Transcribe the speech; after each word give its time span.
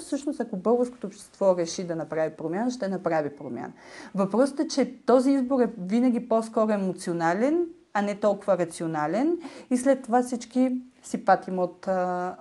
Всъщност, 0.00 0.40
ако 0.40 0.56
българското 0.56 1.06
общество 1.06 1.56
реши 1.58 1.84
да 1.84 1.96
направи 1.96 2.36
промяна, 2.36 2.70
ще 2.70 2.88
направи 2.88 3.36
промяна. 3.36 3.72
Въпросът 4.14 4.60
е, 4.60 4.68
че 4.68 4.94
този 5.06 5.30
избор 5.30 5.60
е 5.60 5.72
винаги 5.78 6.28
по-скоро 6.28 6.70
емоционален, 6.70 7.66
а 7.92 8.02
не 8.02 8.20
толкова 8.20 8.58
рационален. 8.58 9.38
И 9.70 9.76
след 9.76 10.02
това 10.02 10.22
всички 10.22 10.82
си 11.02 11.24
патим 11.24 11.58
от, 11.58 11.86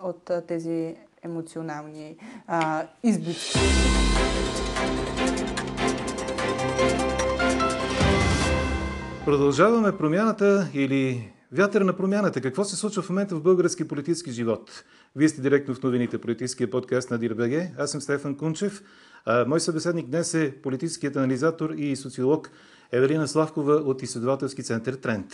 от 0.04 0.32
тези 0.48 0.96
емоционални 1.24 2.18
а, 2.48 2.86
изблици. 3.04 3.60
Продължаваме 9.26 9.98
промяната 9.98 10.70
или 10.74 11.34
вятър 11.52 11.82
на 11.82 11.98
промяната. 11.98 12.42
Какво 12.42 12.64
се 12.64 12.76
случва 12.76 13.02
в 13.02 13.10
момента 13.10 13.36
в 13.36 13.42
български 13.42 13.88
политически 13.88 14.32
живот? 14.32 14.84
Вие 15.16 15.30
сте 15.30 15.42
директно 15.42 15.76
в 15.76 15.84
новините 15.84 16.18
политическия 16.18 16.70
подкаст 16.70 17.12
на 17.12 17.18
ДИРБГ. 17.18 17.72
Аз 17.78 17.92
съм 17.92 18.02
Стефан 18.02 18.38
Кунчев. 18.38 18.84
А, 19.26 19.46
мой 19.46 19.60
събеседник 19.60 20.08
днес 20.08 20.34
е 20.34 20.56
политическият 20.64 21.16
анализатор 21.16 21.70
и 21.70 21.96
социолог 21.96 22.52
Евелина 22.92 23.28
Славкова 23.28 23.74
от 23.74 24.02
изследователски 24.02 24.64
център 24.64 24.94
Тренд. 24.94 25.26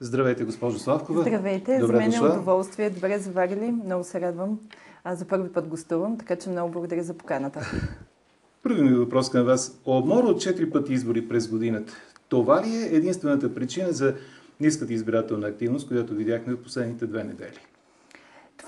Здравейте, 0.00 0.44
госпожо 0.44 0.78
Славкова. 0.78 1.22
Здравейте, 1.22 1.78
Добре 1.78 1.92
за 1.92 1.98
мен 1.98 2.12
е 2.12 2.20
удоволствие. 2.20 2.90
Добре 2.90 3.18
заварили, 3.18 3.72
много 3.84 4.04
се 4.04 4.20
радвам. 4.20 4.60
Аз 5.04 5.18
за 5.18 5.24
първи 5.24 5.52
път 5.52 5.68
гостувам, 5.68 6.18
така 6.18 6.36
че 6.36 6.50
много 6.50 6.70
благодаря 6.70 7.02
за 7.02 7.14
поканата. 7.14 7.72
Първи 8.62 8.82
ми 8.82 8.96
въпрос 8.96 9.30
към 9.30 9.44
вас. 9.44 9.80
Обмор 9.84 10.24
от 10.24 10.36
4 10.36 10.72
пъти 10.72 10.92
избори 10.92 11.28
през 11.28 11.48
годината. 11.48 11.92
Това 12.28 12.66
ли 12.66 12.76
е 12.76 12.96
единствената 12.96 13.54
причина 13.54 13.92
за 13.92 14.14
ниската 14.60 14.92
избирателна 14.92 15.46
активност, 15.46 15.88
която 15.88 16.14
видяхме 16.14 16.54
в 16.54 16.62
последните 16.62 17.06
две 17.06 17.24
недели? 17.24 17.58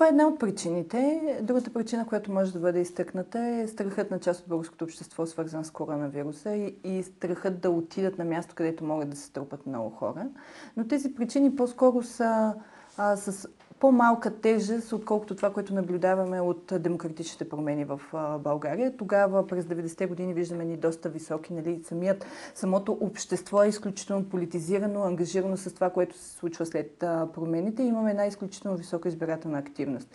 Това 0.01 0.07
е 0.07 0.09
една 0.09 0.27
от 0.27 0.39
причините. 0.39 1.21
Другата 1.41 1.73
причина, 1.73 2.07
която 2.07 2.31
може 2.31 2.53
да 2.53 2.59
бъде 2.59 2.81
изтъкната 2.81 3.39
е 3.39 3.67
страхът 3.67 4.11
на 4.11 4.19
част 4.19 4.41
от 4.41 4.47
българското 4.47 4.85
общество, 4.85 5.25
свързан 5.25 5.65
с 5.65 5.71
коронавируса 5.71 6.55
и, 6.55 6.75
и 6.83 7.03
страхът 7.03 7.61
да 7.61 7.69
отидат 7.69 8.17
на 8.17 8.25
място, 8.25 8.55
където 8.55 8.83
могат 8.83 9.09
да 9.09 9.15
се 9.15 9.31
трупат 9.31 9.65
много 9.65 9.89
хора. 9.89 10.27
Но 10.77 10.87
тези 10.87 11.15
причини 11.15 11.55
по-скоро 11.55 12.03
са 12.03 12.53
а, 12.97 13.15
с 13.15 13.47
по-малка 13.81 14.31
тежест, 14.41 14.93
отколкото 14.93 15.35
това, 15.35 15.53
което 15.53 15.73
наблюдаваме 15.73 16.41
от 16.41 16.73
демократичните 16.79 17.49
промени 17.49 17.85
в 17.85 18.01
България. 18.39 18.97
Тогава, 18.97 19.47
през 19.47 19.65
90-те 19.65 20.05
години, 20.05 20.33
виждаме 20.33 20.65
ни 20.65 20.77
доста 20.77 21.09
високи. 21.09 21.53
Нали? 21.53 21.81
Самият, 21.83 22.25
самото 22.55 22.97
общество 23.01 23.63
е 23.63 23.67
изключително 23.67 24.23
политизирано, 24.23 25.03
ангажирано 25.03 25.57
с 25.57 25.73
това, 25.73 25.89
което 25.89 26.17
се 26.17 26.29
случва 26.29 26.65
след 26.65 26.97
промените. 27.33 27.83
Имаме 27.83 28.11
една 28.11 28.25
изключително 28.25 28.77
висока 28.77 29.09
избирателна 29.09 29.57
активност. 29.57 30.09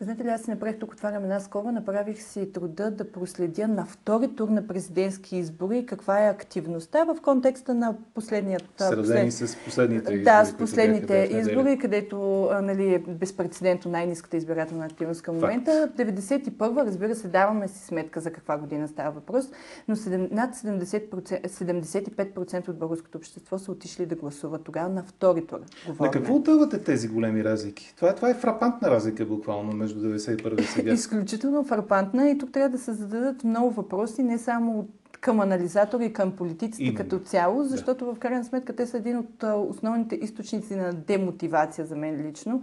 Знаете 0.00 0.24
ли, 0.24 0.28
аз 0.28 0.42
си 0.42 0.50
направих 0.50 0.78
тук, 0.78 0.92
отварям 0.92 1.22
една 1.24 1.40
скоба, 1.40 1.72
направих 1.72 2.22
си 2.22 2.52
труда 2.52 2.90
да 2.90 3.12
проследя 3.12 3.66
на 3.66 3.86
втори 3.86 4.34
тур 4.36 4.48
на 4.48 4.66
президентски 4.66 5.36
избори 5.36 5.86
каква 5.86 6.26
е 6.26 6.30
активността 6.30 7.04
в 7.04 7.16
контекста 7.22 7.74
на 7.74 7.94
последният... 8.14 8.64
Сравнени 8.76 9.26
послед... 9.26 9.48
с 9.48 9.56
последните 9.64 10.12
избори. 10.12 10.22
Да, 10.22 10.44
с 10.44 10.56
последните 10.56 11.28
избори, 11.32 11.78
където 11.78 12.48
нали, 12.62 13.04
безпредседентно 13.12 13.90
най-низката 13.90 14.36
избирателна 14.36 14.84
активност 14.84 15.22
към 15.22 15.34
момента. 15.34 15.90
91-а, 15.96 16.86
разбира 16.86 17.14
се, 17.14 17.28
даваме 17.28 17.68
си 17.68 17.78
сметка 17.78 18.20
за 18.20 18.32
каква 18.32 18.58
година 18.58 18.88
става 18.88 19.10
въпрос, 19.10 19.44
но 19.88 19.96
над 20.30 20.54
70%, 20.54 21.46
75% 21.46 22.68
от 22.68 22.78
българското 22.78 23.18
общество 23.18 23.58
са 23.58 23.72
отишли 23.72 24.06
да 24.06 24.14
гласуват 24.14 24.64
тогава 24.64 24.88
на 24.88 25.02
втори 25.02 25.46
тур. 25.46 25.58
На 26.00 26.10
какво 26.10 26.34
отдавате 26.34 26.84
тези 26.84 27.08
големи 27.08 27.44
разлики? 27.44 27.94
Това, 27.96 28.14
това 28.14 28.30
е 28.30 28.34
фрапантна 28.34 28.90
разлика 28.90 29.24
буквално 29.24 29.72
между 29.72 30.00
91 30.00 30.60
и 30.60 30.64
сега. 30.64 30.92
Изключително 30.92 31.64
фрапантна 31.64 32.30
и 32.30 32.38
тук 32.38 32.52
трябва 32.52 32.68
да 32.68 32.78
се 32.78 32.92
зададат 32.92 33.44
много 33.44 33.70
въпроси, 33.70 34.22
не 34.22 34.38
само 34.38 34.78
от 34.78 34.90
към 35.22 35.40
анализатори 35.40 36.04
и 36.04 36.12
към 36.12 36.32
политиците 36.32 36.82
Именно. 36.82 36.96
като 36.96 37.18
цяло, 37.18 37.64
защото 37.64 38.04
да. 38.04 38.14
в 38.14 38.18
крайна 38.18 38.44
сметка 38.44 38.76
те 38.76 38.86
са 38.86 38.96
един 38.96 39.18
от 39.18 39.44
основните 39.68 40.14
източници 40.14 40.76
на 40.76 40.92
демотивация 40.92 41.86
за 41.86 41.96
мен 41.96 42.26
лично 42.28 42.62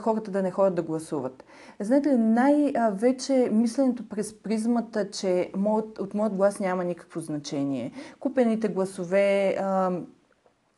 хората 0.00 0.30
да 0.30 0.42
не 0.42 0.50
ходят 0.50 0.74
да 0.74 0.82
гласуват. 0.82 1.44
Знаете 1.80 2.08
ли, 2.08 2.16
най-вече 2.16 3.48
мисленето 3.52 4.08
през 4.08 4.42
призмата, 4.42 5.10
че 5.10 5.52
от 5.98 6.14
моят 6.14 6.34
глас 6.34 6.60
няма 6.60 6.84
никакво 6.84 7.20
значение. 7.20 7.92
Купените 8.20 8.68
гласове, 8.68 9.58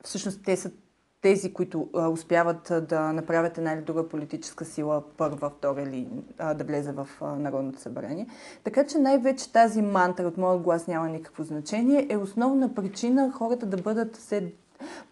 всъщност 0.04 0.40
те 0.44 0.56
са 0.56 0.70
тези, 1.22 1.52
които 1.52 1.88
успяват 2.12 2.72
да 2.88 3.12
направят 3.12 3.58
една 3.58 3.72
или 3.72 3.80
друга 3.80 4.08
политическа 4.08 4.64
сила 4.64 5.02
първа, 5.16 5.50
втора 5.50 5.82
или 5.82 6.08
да 6.54 6.64
влезе 6.64 6.92
в 6.92 7.08
Народното 7.20 7.80
събрание. 7.80 8.26
Така 8.64 8.86
че 8.86 8.98
най-вече 8.98 9.52
тази 9.52 9.82
мантра 9.82 10.26
от 10.26 10.36
моят 10.36 10.62
глас 10.62 10.86
няма 10.86 11.08
никакво 11.08 11.42
значение 11.42 12.06
е 12.10 12.16
основна 12.16 12.74
причина 12.74 13.32
хората 13.32 13.66
да 13.66 13.76
бъдат 13.76 14.16
все 14.16 14.52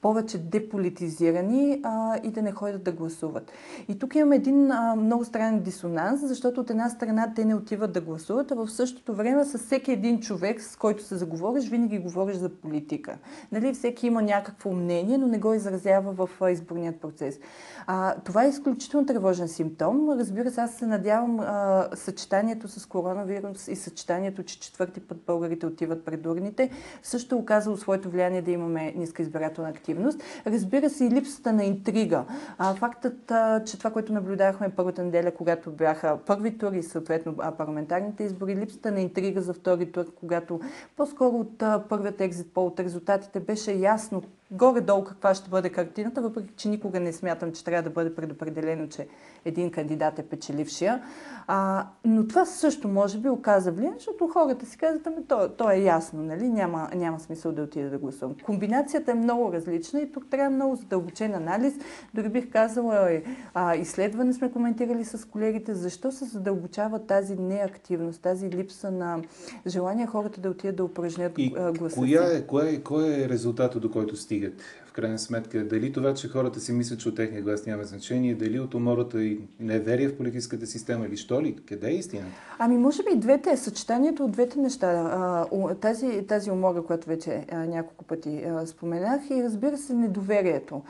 повече 0.01 0.39
деполитизирани 0.39 1.81
а, 1.83 2.17
и 2.23 2.31
да 2.31 2.43
не 2.43 2.53
ходят 2.53 2.83
да 2.83 2.93
гласуват. 2.93 3.53
И 3.89 3.99
тук 3.99 4.15
имаме 4.15 4.37
един 4.37 4.71
а, 4.71 4.97
много 4.97 5.25
странен 5.25 5.61
дисонанс, 5.61 6.21
защото 6.21 6.61
от 6.61 6.71
една 6.71 6.89
страна 6.89 7.33
те 7.37 7.45
не 7.45 7.55
отиват 7.55 7.93
да 7.93 8.01
гласуват, 8.01 8.53
а 8.53 8.55
в 8.55 8.69
същото 8.69 9.15
време 9.15 9.45
с 9.45 9.59
всеки 9.59 9.93
един 9.93 10.21
човек, 10.21 10.63
с 10.63 10.77
който 10.77 11.05
се 11.05 11.17
заговориш, 11.17 11.69
винаги 11.69 11.99
говориш 11.99 12.37
за 12.37 12.49
политика. 12.49 13.19
Нали? 13.53 13.75
Всеки 13.75 14.07
има 14.07 14.23
някакво 14.23 14.73
мнение, 14.73 15.19
но 15.19 15.27
не 15.27 15.39
го 15.39 15.55
изразява 15.55 16.13
в 16.13 16.51
изборният 16.51 17.01
процес. 17.01 17.39
А, 17.87 18.15
това 18.25 18.45
е 18.45 18.49
изключително 18.49 19.07
тревожен 19.07 19.49
симптом. 19.49 20.11
Разбира 20.11 20.51
се, 20.51 20.61
аз 20.61 20.75
се 20.75 20.87
надявам 20.87 21.41
а, 21.41 21.89
съчетанието 21.95 22.69
с 22.69 22.87
коронавирус 22.87 23.69
и 23.69 23.77
съчетанието, 23.77 24.43
че 24.43 24.61
четвърти 24.61 25.01
път 25.01 25.19
българите 25.27 25.67
отиват 25.67 26.05
пред 26.05 26.27
урните, 26.27 26.71
също 27.03 27.37
оказало 27.37 27.77
своето 27.77 28.11
влияние 28.11 28.43
да 28.43 28.51
имаме 28.51 28.95
ниска 28.97 29.23
избирателна 29.57 29.69
активност. 29.69 30.23
Разбира 30.47 30.91
се 30.91 31.05
и 31.05 31.11
липсата 31.11 31.53
на 31.53 31.65
интрига. 31.65 32.25
А, 32.59 32.75
фактът, 32.75 33.31
а, 33.31 33.65
че 33.65 33.79
това, 33.79 33.91
което 33.91 34.13
наблюдахме 34.13 34.71
първата 34.77 35.05
неделя, 35.05 35.31
когато 35.31 35.71
бяха 35.71 36.19
първи 36.27 36.59
тур 36.59 36.73
и 36.73 36.83
съответно 36.83 37.37
парламентарните 37.59 38.25
избори, 38.25 38.57
липсата 38.57 38.93
на 38.93 39.01
интрига 39.01 39.41
за 39.41 39.53
втори 39.53 39.93
тур, 39.93 40.15
когато 40.15 40.61
по-скоро 40.97 41.37
от 41.37 41.63
а, 41.63 41.83
първият 41.89 42.21
екзит 42.21 42.55
пол 42.55 42.67
от 42.67 42.81
резултатите 42.81 43.41
беше 43.41 43.73
ясно 43.73 44.23
горе-долу 44.51 45.05
каква 45.05 45.35
ще 45.35 45.51
бъде 45.51 45.71
картината, 45.71 46.21
въпреки 46.21 46.55
че 46.57 46.69
никога 46.69 47.01
не 47.01 47.13
смятам, 47.13 47.53
че 47.53 47.65
трябва 47.65 47.83
да 47.83 47.91
бъде 47.91 48.15
предопределено, 48.15 48.89
че 48.89 49.09
един 49.45 49.71
кандидат 49.71 50.19
е 50.19 50.23
печелившия. 50.23 51.03
А, 51.47 51.87
но 52.05 52.27
това 52.27 52.45
също 52.45 52.89
може 52.89 53.19
би 53.19 53.29
оказа 53.29 53.73
влияние, 53.73 53.99
защото 53.99 54.29
хората 54.29 54.67
си 54.67 54.79
казват, 54.79 55.07
ами 55.07 55.27
то, 55.29 55.49
то 55.49 55.71
е 55.71 55.77
ясно, 55.77 56.23
нали? 56.23 56.49
няма, 56.49 56.91
няма 56.95 57.21
смисъл 57.21 57.53
да 57.53 57.63
отида 57.63 57.91
да 57.91 57.99
гласувам. 57.99 58.37
Комбинацията 58.45 59.11
е 59.11 59.15
много 59.15 59.46
различна 59.53 60.01
и 60.01 60.13
тук 60.13 60.27
трябва 60.31 60.51
много 60.51 60.77
задълбочен 60.77 61.35
анализ. 61.35 61.75
Дори 62.15 62.29
бих 62.29 62.51
казала, 62.51 63.13
е, 63.13 63.23
а, 63.55 63.77
изследване 63.77 64.33
сме 64.33 64.53
коментирали 64.53 65.05
с 65.05 65.29
колегите, 65.29 65.75
защо 65.75 66.13
се 66.13 66.25
задълбочава 66.25 67.07
тази 67.07 67.37
неактивност, 67.37 68.23
тази 68.23 68.51
липса 68.51 68.91
на 68.91 69.23
желание 69.67 70.07
хората 70.07 70.41
да 70.41 70.51
отидат 70.51 70.77
да 70.77 70.85
упражнят 70.85 71.33
гласа. 71.79 71.97
Коя 71.97 72.33
е, 72.33 72.43
кое, 72.43 72.71
е, 72.71 72.81
кое 72.81 73.23
е 73.23 73.29
резултата, 73.29 73.81
до 73.81 73.91
който 73.91 74.17
стигат? 74.17 74.63
Крайна 74.97 75.19
сметка. 75.19 75.65
Дали 75.65 75.93
това, 75.93 76.15
че 76.15 76.29
хората 76.29 76.61
си 76.61 76.73
мислят, 76.73 77.01
че 77.01 77.09
от 77.09 77.17
техния 77.17 77.43
глас 77.43 77.67
няма 77.67 77.85
значение, 77.85 78.35
дали 78.35 78.61
от 78.61 78.75
умората 78.75 79.23
и 79.23 79.41
неверие 79.61 80.09
в 80.09 80.17
политическата 80.17 80.67
система 80.67 81.07
или 81.07 81.17
що 81.17 81.43
ли? 81.43 81.57
Къде 81.69 81.89
е 81.89 81.95
истината? 81.95 82.29
Ами, 82.59 82.79
може 82.79 83.03
би 83.03 83.17
двете, 83.17 83.57
съчетанието 83.57 84.25
от 84.25 84.31
двете 84.31 84.59
неща. 84.59 85.47
Тази, 85.81 86.25
тази 86.29 86.51
умора, 86.51 86.83
която 86.83 87.09
вече 87.09 87.45
няколко 87.53 88.05
пъти 88.05 88.45
споменах 88.67 89.31
и 89.31 89.43
разбира 89.43 89.79
се 89.79 89.95
недоверието. 89.95 90.83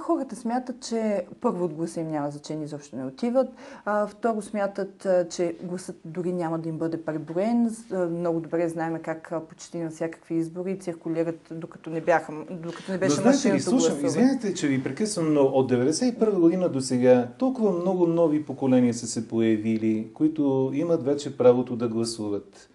Хората 0.00 0.36
смятат, 0.36 0.80
че 0.80 1.26
първо 1.40 1.64
от 1.64 1.74
гласа 1.74 2.00
им 2.00 2.10
няма 2.10 2.30
значение, 2.30 2.64
изобщо 2.64 2.96
не 2.96 3.04
отиват. 3.04 3.48
Второ 4.08 4.42
смятат, 4.42 5.06
че 5.30 5.56
гласът 5.62 5.96
дори 6.04 6.32
няма 6.32 6.58
да 6.58 6.68
им 6.68 6.78
бъде 6.78 7.04
преброен. 7.04 7.76
Много 8.10 8.40
добре 8.40 8.68
знаем 8.68 8.98
как 9.02 9.32
почти 9.48 9.78
на 9.78 9.90
всякакви 9.90 10.34
избори 10.34 10.78
циркулират, 10.78 11.48
докато 11.50 11.90
не, 11.90 12.00
бяха, 12.00 12.32
докато 12.50 12.92
не 12.92 12.98
беше 12.98 13.20
машина 13.20 13.53
ви 13.54 13.60
слушам. 13.60 14.04
Извинете, 14.04 14.54
че 14.54 14.68
ви 14.68 14.82
прекъсвам, 14.82 15.32
но 15.32 15.40
от 15.40 15.72
1991 15.72 16.38
година 16.38 16.68
до 16.68 16.80
сега 16.80 17.28
толкова 17.38 17.72
много 17.72 18.06
нови 18.06 18.44
поколения 18.44 18.94
са 18.94 19.06
се 19.06 19.28
появили, 19.28 20.08
които 20.14 20.70
имат 20.74 21.04
вече 21.04 21.36
правото 21.36 21.76
да 21.76 21.88
гласуват. 21.88 22.68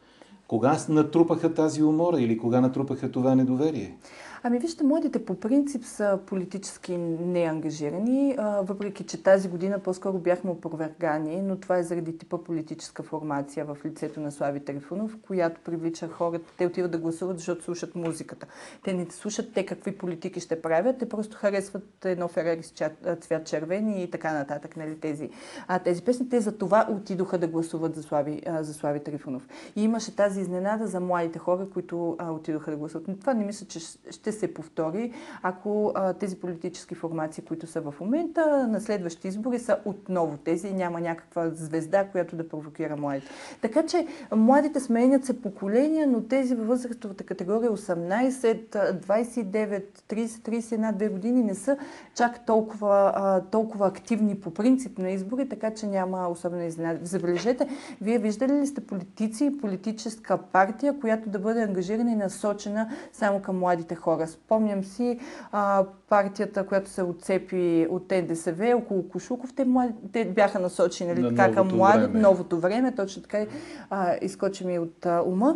Кога 0.47 0.77
натрупаха 0.89 1.53
тази 1.53 1.83
умора 1.83 2.19
или 2.19 2.37
кога 2.37 2.61
натрупаха 2.61 3.11
това 3.11 3.35
недоверие? 3.35 3.97
Ами 4.43 4.59
вижте, 4.59 4.83
младите 4.83 5.25
по 5.25 5.35
принцип 5.35 5.83
са 5.85 6.19
политически 6.25 6.97
неангажирани, 6.97 8.35
въпреки 8.61 9.03
че 9.03 9.23
тази 9.23 9.49
година 9.49 9.79
по-скоро 9.79 10.17
бяхме 10.17 10.51
опровергани, 10.51 11.41
но 11.41 11.59
това 11.59 11.77
е 11.77 11.83
заради 11.83 12.17
типа 12.17 12.37
политическа 12.37 13.03
формация 13.03 13.65
в 13.65 13.77
лицето 13.85 14.19
на 14.19 14.31
Слави 14.31 14.59
Трифонов, 14.59 15.17
която 15.21 15.61
привлича 15.61 16.07
хората. 16.07 16.53
Те 16.57 16.65
отиват 16.65 16.91
да 16.91 16.97
гласуват, 16.97 17.37
защото 17.37 17.63
слушат 17.63 17.95
музиката. 17.95 18.47
Те 18.83 18.93
не 18.93 19.05
слушат 19.09 19.53
те 19.53 19.65
какви 19.65 19.97
политики 19.97 20.39
ще 20.39 20.61
правят, 20.61 20.97
те 20.97 21.09
просто 21.09 21.37
харесват 21.37 22.05
едно 22.05 22.27
Ферари 22.27 22.63
с 22.63 22.89
цвят 23.21 23.45
червен 23.45 23.89
и 23.89 24.11
така 24.11 24.33
нататък, 24.33 24.77
нали, 24.77 24.99
тези, 24.99 25.29
а, 25.67 25.79
тези 25.79 26.01
песни. 26.01 26.29
Те 26.29 26.41
за 26.41 26.57
това 26.57 26.87
отидоха 26.91 27.37
да 27.37 27.47
гласуват 27.47 27.95
за 27.95 28.03
Слави, 28.03 28.41
за 28.59 28.73
Слави 28.73 29.03
Трифонов. 29.03 29.47
И 29.75 29.83
имаше 29.83 30.15
тази 30.15 30.41
изненада 30.41 30.87
за 30.87 30.99
младите 30.99 31.39
хора, 31.39 31.67
които 31.73 32.15
а, 32.19 32.31
отидоха 32.31 32.71
да 32.71 32.77
гласуват. 32.77 33.07
Но 33.07 33.17
това 33.17 33.33
не 33.33 33.45
мисля, 33.45 33.65
че 33.67 33.79
ще 34.09 34.28
се 34.31 34.53
повтори, 34.53 35.13
ако 35.43 35.91
а, 35.95 36.13
тези 36.13 36.39
политически 36.39 36.95
формации, 36.95 37.43
които 37.43 37.67
са 37.67 37.81
в 37.81 37.93
момента, 38.01 38.67
на 38.67 38.81
следващи 38.81 39.27
избори 39.27 39.59
са 39.59 39.77
отново 39.85 40.37
тези 40.37 40.67
и 40.67 40.73
няма 40.73 41.01
някаква 41.01 41.49
звезда, 41.49 42.07
която 42.11 42.35
да 42.35 42.49
провокира 42.49 42.97
младите. 42.97 43.27
Така 43.61 43.85
че 43.85 44.07
младите 44.35 44.79
сменят 44.79 45.25
се 45.25 45.41
поколения, 45.41 46.07
но 46.07 46.21
тези 46.21 46.55
във 46.55 46.67
възрастовата 46.67 47.23
категория 47.23 47.71
18, 47.71 48.59
29, 48.93 49.83
30, 50.09 50.25
31, 50.25 50.93
2 50.93 51.09
години 51.09 51.43
не 51.43 51.55
са 51.55 51.77
чак 52.15 52.45
толкова, 52.45 53.11
а, 53.15 53.41
толкова 53.41 53.87
активни 53.87 54.35
по 54.35 54.53
принцип 54.53 54.97
на 54.97 55.11
избори, 55.11 55.49
така 55.49 55.73
че 55.73 55.87
няма 55.87 56.27
особено 56.27 56.63
изненада. 56.63 57.05
Забележете, 57.05 57.69
вие 58.01 58.19
виждали 58.19 58.53
ли 58.53 58.67
сте 58.67 58.81
политици 58.81 59.45
и 59.45 59.57
политическа 59.57 60.37
партия, 60.37 60.99
която 60.99 61.29
да 61.29 61.39
бъде 61.39 61.61
ангажирана 61.61 62.11
и 62.11 62.15
насочена 62.15 62.89
само 63.13 63.41
към 63.41 63.59
младите 63.59 63.95
хора? 63.95 64.18
Спомням 64.27 64.83
си 64.83 65.19
а, 65.51 65.85
партията, 66.09 66.65
която 66.65 66.89
се 66.89 67.03
отцепи 67.03 67.87
от 67.89 68.11
НДСВ 68.11 68.73
около 68.75 69.09
Кошуков, 69.09 69.53
те, 69.55 69.65
млади, 69.65 69.93
те 70.11 70.25
бяха 70.25 70.59
насочени 70.59 71.13
нали, 71.13 71.35
така 71.35 71.53
към 71.53 71.67
млади, 71.67 72.17
новото 72.17 72.59
време, 72.59 72.95
точно 72.95 73.21
така 73.21 73.45
а, 73.89 74.15
изкочи 74.21 74.65
ми 74.65 74.79
от 74.79 75.05
а, 75.05 75.23
ума. 75.25 75.55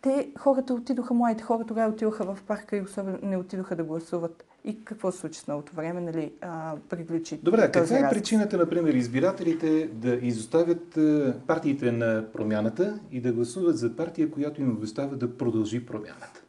Те, 0.00 0.28
хората 0.38 0.74
отидоха, 0.74 1.14
младите 1.14 1.44
хора 1.44 1.64
тогава 1.64 1.92
отидоха 1.92 2.34
в 2.34 2.42
парка 2.42 2.76
и 2.76 2.80
особено 2.80 3.18
не 3.22 3.36
отидоха 3.36 3.76
да 3.76 3.84
гласуват. 3.84 4.44
И 4.64 4.84
какво 4.84 5.12
се 5.12 5.18
случи 5.18 5.40
с 5.40 5.46
новото 5.46 5.76
време, 5.76 6.00
нали, 6.00 6.32
а, 6.40 6.74
приключи 6.88 7.40
Добре, 7.42 7.70
каква 7.72 7.98
е 7.98 8.10
причината, 8.10 8.56
например, 8.56 8.94
избирателите 8.94 9.88
да 9.92 10.14
изоставят 10.14 10.98
партиите 11.46 11.92
на 11.92 12.24
промяната 12.32 13.00
и 13.12 13.20
да 13.20 13.32
гласуват 13.32 13.78
за 13.78 13.96
партия, 13.96 14.30
която 14.30 14.60
им 14.60 14.70
обещава 14.70 15.16
да 15.16 15.36
продължи 15.36 15.86
промяната? 15.86 16.42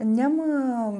Няма... 0.00 0.92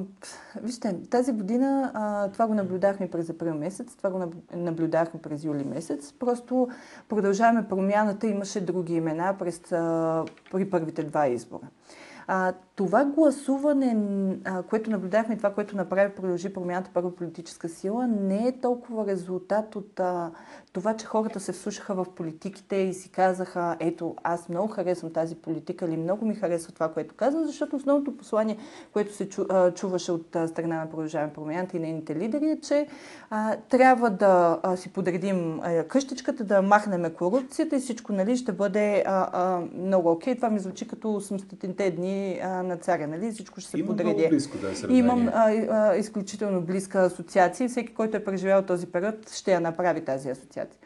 Вижте, 0.61 0.95
тази 1.09 1.31
година 1.31 1.91
а, 1.93 2.27
това 2.27 2.47
го 2.47 2.53
наблюдахме 2.53 3.09
през 3.09 3.29
април 3.29 3.55
месец, 3.55 3.95
това 3.95 4.09
го 4.09 4.31
наблюдахме 4.55 5.21
през 5.21 5.43
юли 5.43 5.63
месец. 5.63 6.13
Просто 6.19 6.67
продължаваме 7.09 7.67
промяната, 7.67 8.27
имаше 8.27 8.61
други 8.61 8.95
имена 8.95 9.35
през, 9.39 9.71
а, 9.71 10.25
при 10.51 10.69
първите 10.69 11.03
два 11.03 11.27
избора. 11.27 11.67
А, 12.27 12.53
това 12.75 13.05
гласуване, 13.05 13.97
което 14.69 14.91
наблюдахме, 14.91 15.37
това, 15.37 15.53
което 15.53 15.77
направи 15.77 16.15
продължи 16.15 16.53
промяната 16.53 16.89
първа 16.93 17.15
политическа 17.15 17.69
сила, 17.69 18.07
не 18.07 18.47
е 18.47 18.59
толкова 18.61 19.07
резултат 19.07 19.75
от 19.75 19.99
а, 19.99 20.31
това, 20.73 20.95
че 20.95 21.05
хората 21.05 21.39
се 21.39 21.51
вслушаха 21.51 21.95
в 21.95 22.05
политиките 22.15 22.75
и 22.75 22.93
си 22.93 23.09
казаха, 23.09 23.77
ето, 23.79 24.15
аз 24.23 24.49
много 24.49 24.67
харесвам 24.67 25.13
тази 25.13 25.35
политика 25.35 25.85
или 25.85 25.97
много 25.97 26.25
ми 26.25 26.35
харесва 26.35 26.71
това, 26.71 26.93
което 26.93 27.15
казвам, 27.15 27.45
защото 27.45 27.75
основното 27.75 28.17
послание, 28.17 28.57
което 28.93 29.13
се 29.13 29.29
чу, 29.29 29.45
а, 29.49 29.71
чуваше 29.71 30.11
от 30.11 30.35
а, 30.35 30.47
страна 30.47 30.79
на 30.79 30.89
продължаване 30.89 31.33
промяната 31.33 31.77
и 31.77 31.79
нейните 31.79 32.15
лидери 32.15 32.49
е, 32.49 32.59
че 32.59 32.87
а, 33.29 33.57
трябва 33.69 34.09
да 34.09 34.59
а, 34.63 34.77
си 34.77 34.89
подредим 34.89 35.59
а, 35.63 35.83
къщичката, 35.83 36.43
да 36.43 36.61
махнем 36.61 37.13
корупцията 37.13 37.75
и 37.75 37.79
всичко 37.79 38.13
нали, 38.13 38.37
ще 38.37 38.51
бъде 38.51 39.03
а, 39.05 39.29
а, 39.33 39.61
много 39.75 40.11
окей. 40.11 40.35
Това 40.35 40.49
ми 40.49 40.59
звучи 40.59 40.87
като 40.87 41.07
800-те 41.07 41.91
дни 41.91 42.41
на 42.63 42.77
царя, 42.77 43.07
нали? 43.07 43.31
Всичко 43.31 43.61
ще 43.61 43.69
се 43.69 43.79
Има 43.79 43.87
подреди. 43.87 44.09
Много 44.09 44.29
близко, 44.29 44.57
да, 44.57 44.93
Имам 44.93 45.27
а, 45.27 45.51
а, 45.51 45.95
изключително 45.95 46.61
близка 46.61 46.99
асоциация 46.99 47.65
и 47.65 47.67
всеки, 47.67 47.93
който 47.93 48.17
е 48.17 48.23
преживял 48.23 48.61
този 48.61 48.87
период, 48.87 49.29
ще 49.29 49.53
я 49.53 49.61
направи 49.61 50.05
тази 50.05 50.29
асоциация. 50.29 50.79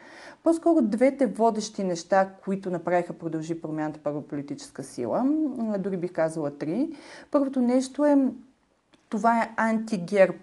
По-скоро 0.44 0.82
двете 0.82 1.26
водещи 1.26 1.84
неща, 1.84 2.30
които 2.44 2.70
направиха 2.70 3.14
продължи 3.14 3.62
промяната 3.62 4.00
първа 4.04 4.28
политическа 4.28 4.84
сила, 4.84 5.24
дори 5.80 5.98
бих 5.98 6.12
казала 6.12 6.58
три. 6.58 6.90
Първото 7.32 7.62
нещо 7.62 8.06
е 8.06 8.18
това 9.10 9.44
е 9.44 9.54
антигерб 9.58 10.36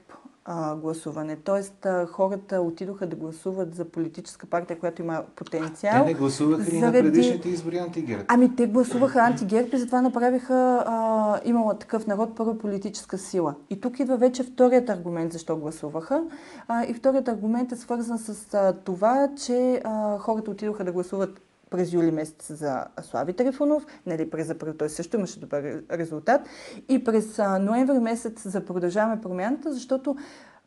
а, 0.44 0.76
гласуване. 0.76 1.36
Тоест, 1.36 1.86
а, 1.86 2.06
хората 2.06 2.60
отидоха 2.60 3.06
да 3.06 3.16
гласуват 3.16 3.74
за 3.74 3.84
политическа 3.84 4.46
партия, 4.46 4.78
която 4.78 5.02
има 5.02 5.22
потенциал. 5.36 6.04
Те 6.04 6.12
не 6.12 6.14
гласуваха 6.14 6.62
заради... 6.62 6.76
и 6.76 6.80
на 6.80 6.92
предишните 6.92 7.48
избори 7.48 7.78
антигерб. 7.78 8.24
Ами 8.28 8.56
те 8.56 8.66
гласуваха 8.66 9.20
антигерб 9.20 9.72
и 9.72 9.78
затова 9.78 10.02
направиха 10.02 10.84
а, 10.86 11.40
имала 11.44 11.78
такъв 11.78 12.06
народ 12.06 12.36
първа 12.36 12.58
политическа 12.58 13.18
сила. 13.18 13.54
И 13.70 13.80
тук 13.80 14.00
идва 14.00 14.16
вече 14.16 14.42
вторият 14.42 14.88
аргумент 14.90 15.32
защо 15.32 15.56
гласуваха. 15.56 16.24
А, 16.68 16.84
и 16.84 16.94
вторият 16.94 17.28
аргумент 17.28 17.72
е 17.72 17.76
свързан 17.76 18.18
с 18.18 18.54
а, 18.54 18.72
това, 18.84 19.28
че 19.46 19.80
а, 19.84 20.18
хората 20.18 20.50
отидоха 20.50 20.84
да 20.84 20.92
гласуват 20.92 21.40
през 21.70 21.92
юли 21.92 22.10
месец 22.10 22.52
за 22.52 22.84
Слави 23.02 23.32
Трифонов, 23.32 23.86
нали, 24.06 24.30
през 24.30 24.50
април 24.50 24.74
той 24.74 24.88
също 24.88 25.16
имаше 25.16 25.40
добър 25.40 25.82
резултат 25.92 26.40
и 26.88 27.04
през 27.04 27.38
ноември 27.60 27.98
месец 27.98 28.48
за 28.48 28.64
продължаваме 28.64 29.20
промяната, 29.20 29.72
защото 29.72 30.16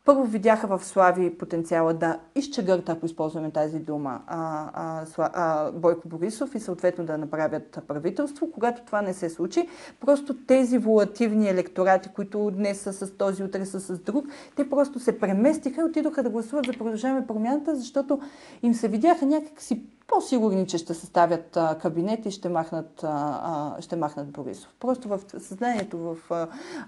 първо 0.07 0.23
видяха 0.23 0.67
в 0.67 0.85
Слави 0.85 1.38
потенциала 1.38 1.94
да 1.94 2.19
изчегърта, 2.35 2.91
ако 2.91 3.05
използваме 3.05 3.51
тази 3.51 3.79
дума, 3.79 4.21
а, 4.27 4.69
а, 4.73 5.05
а, 5.17 5.71
Бойко 5.71 6.07
Борисов 6.07 6.55
и 6.55 6.59
съответно 6.59 7.05
да 7.05 7.17
направят 7.17 7.79
правителство. 7.88 8.51
Когато 8.51 8.81
това 8.85 9.01
не 9.01 9.13
се 9.13 9.29
случи, 9.29 9.67
просто 9.99 10.38
тези 10.45 10.77
волативни 10.77 11.49
електорати, 11.49 12.09
които 12.15 12.51
днес 12.51 12.81
са 12.81 12.94
с 12.94 13.17
този, 13.17 13.44
утре 13.44 13.65
са 13.65 13.79
с 13.79 13.99
друг, 13.99 14.25
те 14.55 14.69
просто 14.69 14.99
се 14.99 15.19
преместиха 15.19 15.81
и 15.81 15.83
отидоха 15.83 16.23
да 16.23 16.29
гласуват 16.29 16.65
за 16.65 16.73
продължаваме 16.73 17.27
промяната, 17.27 17.75
защото 17.75 18.19
им 18.63 18.73
се 18.73 18.88
видяха 18.88 19.25
някакси 19.25 19.83
по-сигурни, 20.07 20.68
че 20.68 20.77
ще 20.77 20.94
съставят 20.94 21.57
а, 21.57 21.77
кабинет 21.81 22.25
и 22.25 22.31
ще 22.31 22.50
махнат, 22.50 23.04
а, 23.04 23.75
ще 23.80 23.95
махнат 23.95 24.31
Борисов. 24.31 24.69
Просто 24.80 25.07
в 25.07 25.19
съзнанието, 25.38 25.98
в 25.98 26.18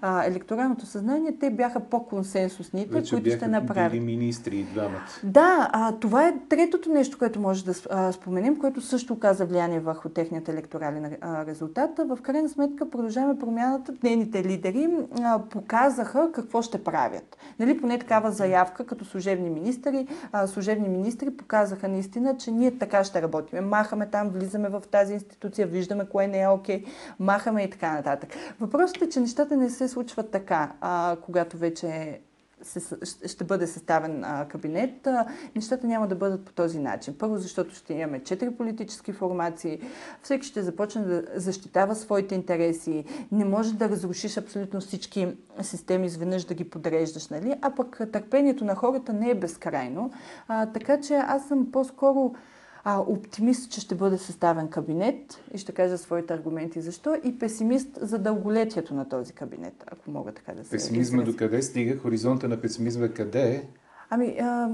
а, 0.02 0.24
електоралното 0.24 0.86
съзнание, 0.86 1.36
те 1.40 1.50
бяха 1.50 1.80
по-консенсусните, 1.80 2.94
Вече 2.94 3.14
които 3.14 3.36
ще 3.36 3.46
направят. 3.46 3.92
Били 3.92 4.00
министри 4.00 4.56
и 4.56 4.64
двамата. 4.64 5.08
Да, 5.24 5.70
а, 5.72 5.92
това 5.92 6.28
е 6.28 6.34
третото 6.48 6.90
нещо, 6.90 7.18
което 7.18 7.40
може 7.40 7.64
да 7.64 7.74
а, 7.90 8.12
споменем, 8.12 8.56
което 8.58 8.80
също 8.80 9.12
оказа 9.12 9.46
влияние 9.46 9.80
върху 9.80 10.08
техният 10.08 10.48
електорален 10.48 11.16
а, 11.20 11.46
резултат. 11.46 11.90
В 11.98 12.18
крайна 12.22 12.48
сметка 12.48 12.90
продължаваме 12.90 13.38
промяната. 13.38 13.94
Нейните 14.02 14.44
лидери 14.44 14.88
а, 15.22 15.38
показаха 15.50 16.32
какво 16.32 16.62
ще 16.62 16.84
правят. 16.84 17.36
Нали, 17.58 17.80
поне 17.80 17.98
такава 17.98 18.30
заявка, 18.30 18.86
като 18.86 19.04
служебни 19.04 19.50
министри, 19.50 20.06
а, 20.32 20.46
служебни 20.46 20.88
министри 20.88 21.30
показаха 21.30 21.88
наистина, 21.88 22.36
че 22.36 22.50
ние 22.50 22.78
така 22.78 23.04
ще 23.10 23.22
работим. 23.22 23.68
Махаме 23.68 24.06
там, 24.06 24.28
влизаме 24.28 24.68
в 24.68 24.82
тази 24.90 25.12
институция, 25.14 25.66
виждаме 25.66 26.08
кое 26.08 26.26
не 26.26 26.40
е 26.40 26.48
окей, 26.48 26.84
махаме 27.18 27.62
и 27.62 27.70
така 27.70 27.92
нататък. 27.92 28.30
Въпросът 28.60 29.02
е, 29.02 29.08
че 29.08 29.20
нещата 29.20 29.56
не 29.56 29.70
се 29.70 29.88
случват 29.88 30.30
така, 30.30 30.72
а, 30.80 31.16
когато 31.24 31.56
вече 31.56 32.20
се, 32.62 32.96
ще 33.26 33.44
бъде 33.44 33.66
съставен 33.66 34.24
а, 34.24 34.48
кабинет, 34.48 35.06
а, 35.06 35.26
нещата 35.56 35.86
няма 35.86 36.08
да 36.08 36.14
бъдат 36.14 36.44
по 36.44 36.52
този 36.52 36.78
начин. 36.78 37.14
Първо, 37.18 37.38
защото 37.38 37.74
ще 37.74 37.94
имаме 37.94 38.22
четири 38.24 38.50
политически 38.50 39.12
формации, 39.12 39.80
всеки 40.22 40.46
ще 40.46 40.62
започне 40.62 41.02
да 41.02 41.22
защитава 41.34 41.94
своите 41.94 42.34
интереси, 42.34 43.04
не 43.32 43.44
може 43.44 43.74
да 43.74 43.88
разрушиш 43.88 44.36
абсолютно 44.36 44.80
всички 44.80 45.28
системи 45.62 46.06
изведнъж 46.06 46.44
да 46.44 46.54
ги 46.54 46.70
подреждаш, 46.70 47.28
нали? 47.28 47.54
а 47.62 47.74
пък 47.74 48.00
търпението 48.12 48.64
на 48.64 48.74
хората 48.74 49.12
не 49.12 49.30
е 49.30 49.34
безкрайно. 49.34 50.10
А, 50.48 50.66
така 50.66 51.00
че 51.00 51.14
аз 51.14 51.48
съм 51.48 51.72
по-скоро 51.72 52.34
а, 52.84 52.98
оптимист, 52.98 53.72
че 53.72 53.80
ще 53.80 53.94
бъде 53.94 54.18
съставен 54.18 54.68
кабинет 54.68 55.42
и 55.54 55.58
ще 55.58 55.72
кажа 55.72 55.98
своите 55.98 56.34
аргументи 56.34 56.80
защо 56.80 57.16
и 57.24 57.38
песимист 57.38 57.98
за 58.00 58.18
дълголетието 58.18 58.94
на 58.94 59.08
този 59.08 59.32
кабинет, 59.32 59.84
ако 59.86 60.10
мога 60.10 60.32
така 60.32 60.52
да 60.52 60.64
се 60.64 60.70
Песимизма 60.70 61.22
до 61.22 61.36
къде 61.36 61.62
стига? 61.62 61.98
Хоризонта 61.98 62.48
на 62.48 62.60
песимизма 62.60 63.08
къде 63.08 63.54
е? 63.54 63.62
Ами, 64.10 64.36
а, 64.40 64.70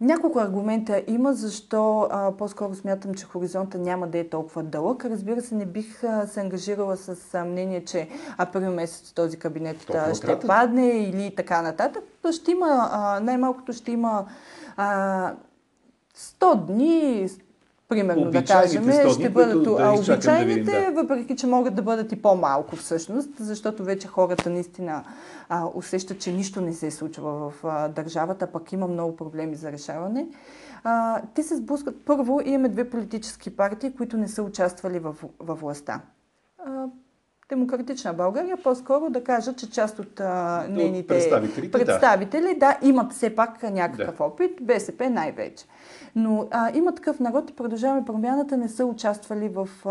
няколко 0.00 0.38
аргумента 0.38 1.02
има, 1.06 1.34
защо 1.34 2.08
а, 2.10 2.32
по-скоро 2.36 2.74
смятам, 2.74 3.14
че 3.14 3.24
хоризонта 3.24 3.78
няма 3.78 4.08
да 4.08 4.18
е 4.18 4.28
толкова 4.28 4.62
дълъг. 4.62 5.04
Разбира 5.04 5.40
се, 5.40 5.54
не 5.54 5.66
бих 5.66 6.04
а, 6.04 6.26
се 6.26 6.40
ангажирала 6.40 6.96
с 6.96 7.34
а, 7.34 7.44
мнение, 7.44 7.84
че 7.84 8.08
април 8.38 8.72
месец 8.72 9.12
този 9.12 9.38
кабинет 9.38 9.90
а, 9.94 10.14
ще 10.14 10.26
кратък. 10.26 10.46
падне 10.46 10.88
или 10.88 11.34
така 11.36 11.62
нататък. 11.62 12.04
Ще 12.32 12.50
има, 12.50 12.88
а, 12.92 13.20
най-малкото 13.20 13.72
ще 13.72 13.92
има 13.92 14.26
а, 14.76 15.34
100 16.16 16.66
дни 16.66 17.28
примерно 17.88 18.30
да 18.30 18.44
кажем, 18.44 18.92
ще 19.12 19.30
бъдат 19.30 19.62
да 19.62 19.70
обичайните, 19.92 20.26
да 20.26 20.44
видим, 20.44 20.64
да. 20.64 21.02
въпреки 21.02 21.36
че 21.36 21.46
могат 21.46 21.74
да 21.74 21.82
бъдат 21.82 22.12
и 22.12 22.22
по-малко 22.22 22.76
всъщност, 22.76 23.30
защото 23.38 23.84
вече 23.84 24.08
хората 24.08 24.50
наистина 24.50 25.04
а, 25.48 25.66
усещат, 25.74 26.20
че 26.20 26.32
нищо 26.32 26.60
не 26.60 26.72
се 26.72 26.90
случва 26.90 27.50
в 27.50 27.64
а, 27.64 27.88
държавата, 27.88 28.46
пък 28.46 28.72
има 28.72 28.86
много 28.86 29.16
проблеми 29.16 29.56
за 29.56 29.72
решаване. 29.72 30.26
А, 30.84 31.22
те 31.34 31.42
се 31.42 31.56
сблъскат. 31.56 32.04
Първо, 32.04 32.40
имаме 32.44 32.68
две 32.68 32.90
политически 32.90 33.56
партии, 33.56 33.92
които 33.92 34.16
не 34.16 34.28
са 34.28 34.42
участвали 34.42 34.98
в, 34.98 35.16
в 35.38 35.54
властта. 35.54 36.00
Демократична 37.52 38.14
България, 38.14 38.56
по-скоро 38.56 39.10
да 39.10 39.24
кажа, 39.24 39.52
че 39.52 39.70
част 39.70 39.98
от 39.98 40.20
а, 40.20 40.66
нейните 40.70 41.06
представители 41.72 42.54
да. 42.54 42.66
да, 42.66 42.78
имат 42.82 43.12
все 43.12 43.34
пак 43.34 43.62
някакъв 43.62 44.16
да. 44.18 44.24
опит, 44.24 44.50
БСП 44.60 45.10
най-вече. 45.10 45.64
Но 46.16 46.48
а, 46.50 46.70
има 46.74 46.94
такъв 46.94 47.20
народ 47.20 47.50
и 47.50 47.52
продължаваме 47.52 48.04
промяната, 48.04 48.56
не 48.56 48.68
са 48.68 48.86
участвали 48.86 49.48
в, 49.48 49.68
а, 49.84 49.90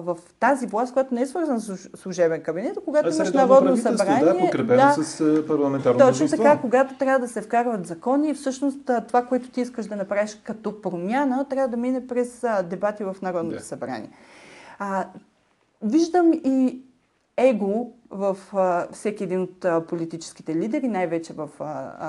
в 0.00 0.18
тази 0.40 0.66
власт, 0.66 0.92
която 0.92 1.14
не 1.14 1.22
е 1.22 1.26
свързана 1.26 1.60
с 1.60 1.90
служебен 1.96 2.42
кабинет, 2.42 2.78
когато 2.84 3.08
а 3.08 3.14
имаш 3.14 3.32
народно 3.32 3.76
събрание. 3.76 4.50
Да, 4.56 4.64
да, 4.64 5.04
с 5.04 5.46
парламентарно 5.46 5.98
Точно 5.98 6.24
множество. 6.24 6.42
така, 6.42 6.60
когато 6.60 6.94
трябва 6.94 7.18
да 7.18 7.28
се 7.28 7.42
вкарват 7.42 7.86
закони, 7.86 8.34
всъщност 8.34 8.90
това, 9.08 9.22
което 9.22 9.48
ти 9.48 9.60
искаш 9.60 9.86
да 9.86 9.96
направиш 9.96 10.40
като 10.44 10.80
промяна, 10.82 11.46
трябва 11.48 11.68
да 11.68 11.76
мине 11.76 12.06
през 12.06 12.44
а, 12.44 12.62
дебати 12.62 13.04
в 13.04 13.16
Народното 13.22 13.58
да. 13.58 13.64
събрание. 13.64 14.10
А, 14.78 15.06
виждам 15.82 16.32
и 16.32 16.82
é 17.42 17.50
igual 17.50 17.92
в 18.12 18.36
всеки 18.92 19.24
един 19.24 19.40
от 19.40 19.86
политическите 19.88 20.56
лидери, 20.56 20.88
най-вече 20.88 21.32
в 21.32 21.48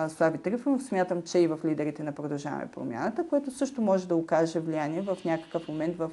Слави 0.09 0.37
Трифонов, 0.37 0.83
смятам, 0.83 1.21
че 1.21 1.39
и 1.39 1.47
в 1.47 1.59
лидерите 1.65 2.03
на 2.03 2.11
Продължаваме 2.11 2.67
промяната, 2.75 3.25
което 3.29 3.51
също 3.51 3.81
може 3.81 4.07
да 4.07 4.15
окаже 4.15 4.59
влияние 4.59 5.01
в 5.01 5.17
някакъв 5.25 5.67
момент 5.67 5.95
в 5.97 6.09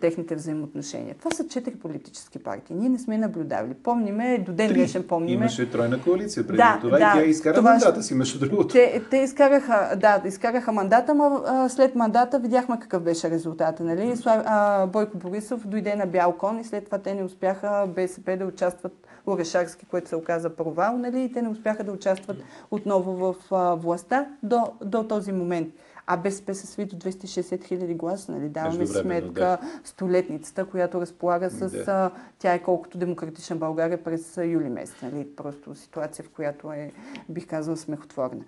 техните 0.00 0.34
взаимоотношения. 0.34 1.14
Това 1.18 1.30
са 1.30 1.48
четири 1.48 1.74
политически 1.74 2.38
партии. 2.38 2.76
Ние 2.76 2.88
не 2.88 2.98
сме 2.98 3.18
наблюдавали. 3.18 3.74
Помниме, 3.74 4.38
до 4.38 4.52
ден 4.52 4.72
днешен 4.72 5.02
помниме. 5.02 5.32
Имаше 5.32 5.70
тройна 5.70 6.02
коалиция 6.02 6.46
преди 6.46 6.56
да, 6.56 6.78
това 6.80 6.98
да, 6.98 7.04
и 7.04 7.22
тя 7.22 7.24
изкара 7.24 7.54
това, 7.54 7.70
мандата 7.70 8.02
си, 8.02 8.14
между 8.14 8.38
другото. 8.38 8.68
Те, 8.68 9.02
те 9.10 9.16
изкараха, 9.16 9.96
да, 9.96 10.22
изкараха 10.24 10.72
мандата, 10.72 11.14
но 11.14 11.42
след 11.68 11.94
мандата 11.94 12.38
видяхме 12.38 12.78
какъв 12.80 13.02
беше 13.02 13.30
резултата. 13.30 13.84
Нали? 13.84 14.16
Слав, 14.16 14.42
а, 14.46 14.86
Бойко 14.86 15.18
Борисов 15.18 15.66
дойде 15.66 15.94
на 15.94 16.06
бял 16.06 16.32
кон 16.32 16.60
и 16.60 16.64
след 16.64 16.84
това 16.84 16.98
те 16.98 17.14
не 17.14 17.24
успяха 17.24 17.88
БСП 17.94 18.36
да 18.36 18.46
участват 18.46 18.81
Орешарски, 19.26 19.86
което 19.86 20.08
се 20.08 20.16
оказа 20.16 20.56
провал, 20.56 20.98
нали? 20.98 21.22
и 21.22 21.32
те 21.32 21.42
не 21.42 21.48
успяха 21.48 21.84
да 21.84 21.92
участват 21.92 22.36
отново 22.70 23.12
в 23.12 23.36
а, 23.50 23.74
властта 23.74 24.26
до, 24.42 24.72
до 24.84 25.04
този 25.08 25.32
момент. 25.32 25.74
А 26.06 26.16
БСП 26.16 26.54
се 26.54 26.66
сви 26.66 26.84
до 26.84 26.96
260 26.96 27.64
хиляди 27.64 27.94
гласа, 27.94 28.32
нали? 28.32 28.48
Даваме 28.48 28.86
сметка 28.86 29.32
да. 29.32 29.58
столетницата, 29.84 30.64
която 30.64 31.00
разполага 31.00 31.50
с... 31.50 31.84
Да. 31.84 32.10
тя 32.38 32.54
е 32.54 32.62
колкото 32.62 32.98
демократична 32.98 33.56
България 33.56 34.04
през 34.04 34.36
юли 34.36 34.68
месец, 34.68 34.96
нали? 35.02 35.36
Просто 35.36 35.74
ситуация, 35.74 36.24
в 36.24 36.30
която 36.30 36.72
е, 36.72 36.92
бих 37.28 37.46
казал, 37.46 37.76
смехотворна. 37.76 38.44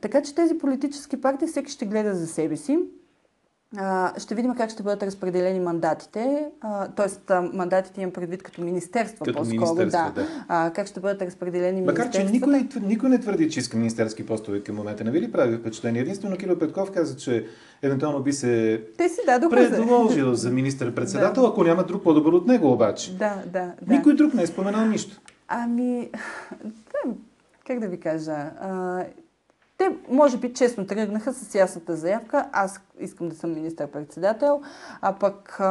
Така 0.00 0.22
че 0.22 0.34
тези 0.34 0.58
политически 0.58 1.20
партии 1.20 1.48
всеки 1.48 1.72
ще 1.72 1.86
гледа 1.86 2.14
за 2.14 2.26
себе 2.26 2.56
си. 2.56 2.78
Ще 4.18 4.34
видим 4.34 4.54
как 4.54 4.70
ще 4.70 4.82
бъдат 4.82 5.02
разпределени 5.02 5.60
мандатите, 5.60 6.46
т.е. 6.96 7.34
мандатите 7.52 8.00
имам 8.00 8.12
предвид 8.12 8.42
като 8.42 8.60
министерства 8.60 9.26
като 9.26 9.38
по-скоро. 9.38 9.74
Да. 9.74 10.12
да. 10.14 10.26
А, 10.48 10.70
как 10.70 10.86
ще 10.86 11.00
бъдат 11.00 11.22
разпределени 11.22 11.82
Макар, 11.82 12.10
че 12.10 12.24
никой, 12.24 12.68
никой 12.82 13.08
не 13.08 13.20
твърди, 13.20 13.50
че 13.50 13.60
иска 13.60 13.76
министерски 13.76 14.26
постове 14.26 14.62
към 14.62 14.76
момента. 14.76 15.04
Не 15.04 15.10
ви 15.10 15.20
ли 15.20 15.32
прави 15.32 15.56
впечатление? 15.56 16.02
Единствено 16.02 16.36
Кирил 16.36 16.58
Петков 16.58 16.90
каза, 16.90 17.16
че 17.16 17.46
евентуално 17.82 18.22
би 18.22 18.32
се 18.32 18.82
Те 18.96 19.08
си 19.08 19.20
дадоха 19.26 19.56
предложил 19.56 20.34
за 20.34 20.50
министър-председател, 20.50 21.42
да. 21.42 21.48
ако 21.48 21.64
няма 21.64 21.84
друг 21.84 22.02
по-добър 22.02 22.32
от 22.32 22.46
него 22.46 22.72
обаче. 22.72 23.16
Да, 23.16 23.42
да, 23.46 23.72
да. 23.82 23.94
Никой 23.94 24.14
друг 24.14 24.34
не 24.34 24.42
е 24.42 24.46
споменал 24.46 24.86
нищо. 24.86 25.20
Ами, 25.48 26.10
да, 26.64 27.12
как 27.66 27.80
да 27.80 27.88
ви 27.88 28.00
кажа, 28.00 28.50
а, 28.60 29.04
те, 29.78 29.90
може 30.08 30.36
би, 30.36 30.52
честно 30.52 30.86
тръгнаха 30.86 31.32
с 31.32 31.54
ясната 31.54 31.96
заявка. 31.96 32.44
Аз 32.52 32.80
искам 33.00 33.28
да 33.28 33.34
съм 33.34 33.54
министър-председател, 33.54 34.60
а 35.02 35.12
пък 35.12 35.56
а, 35.60 35.64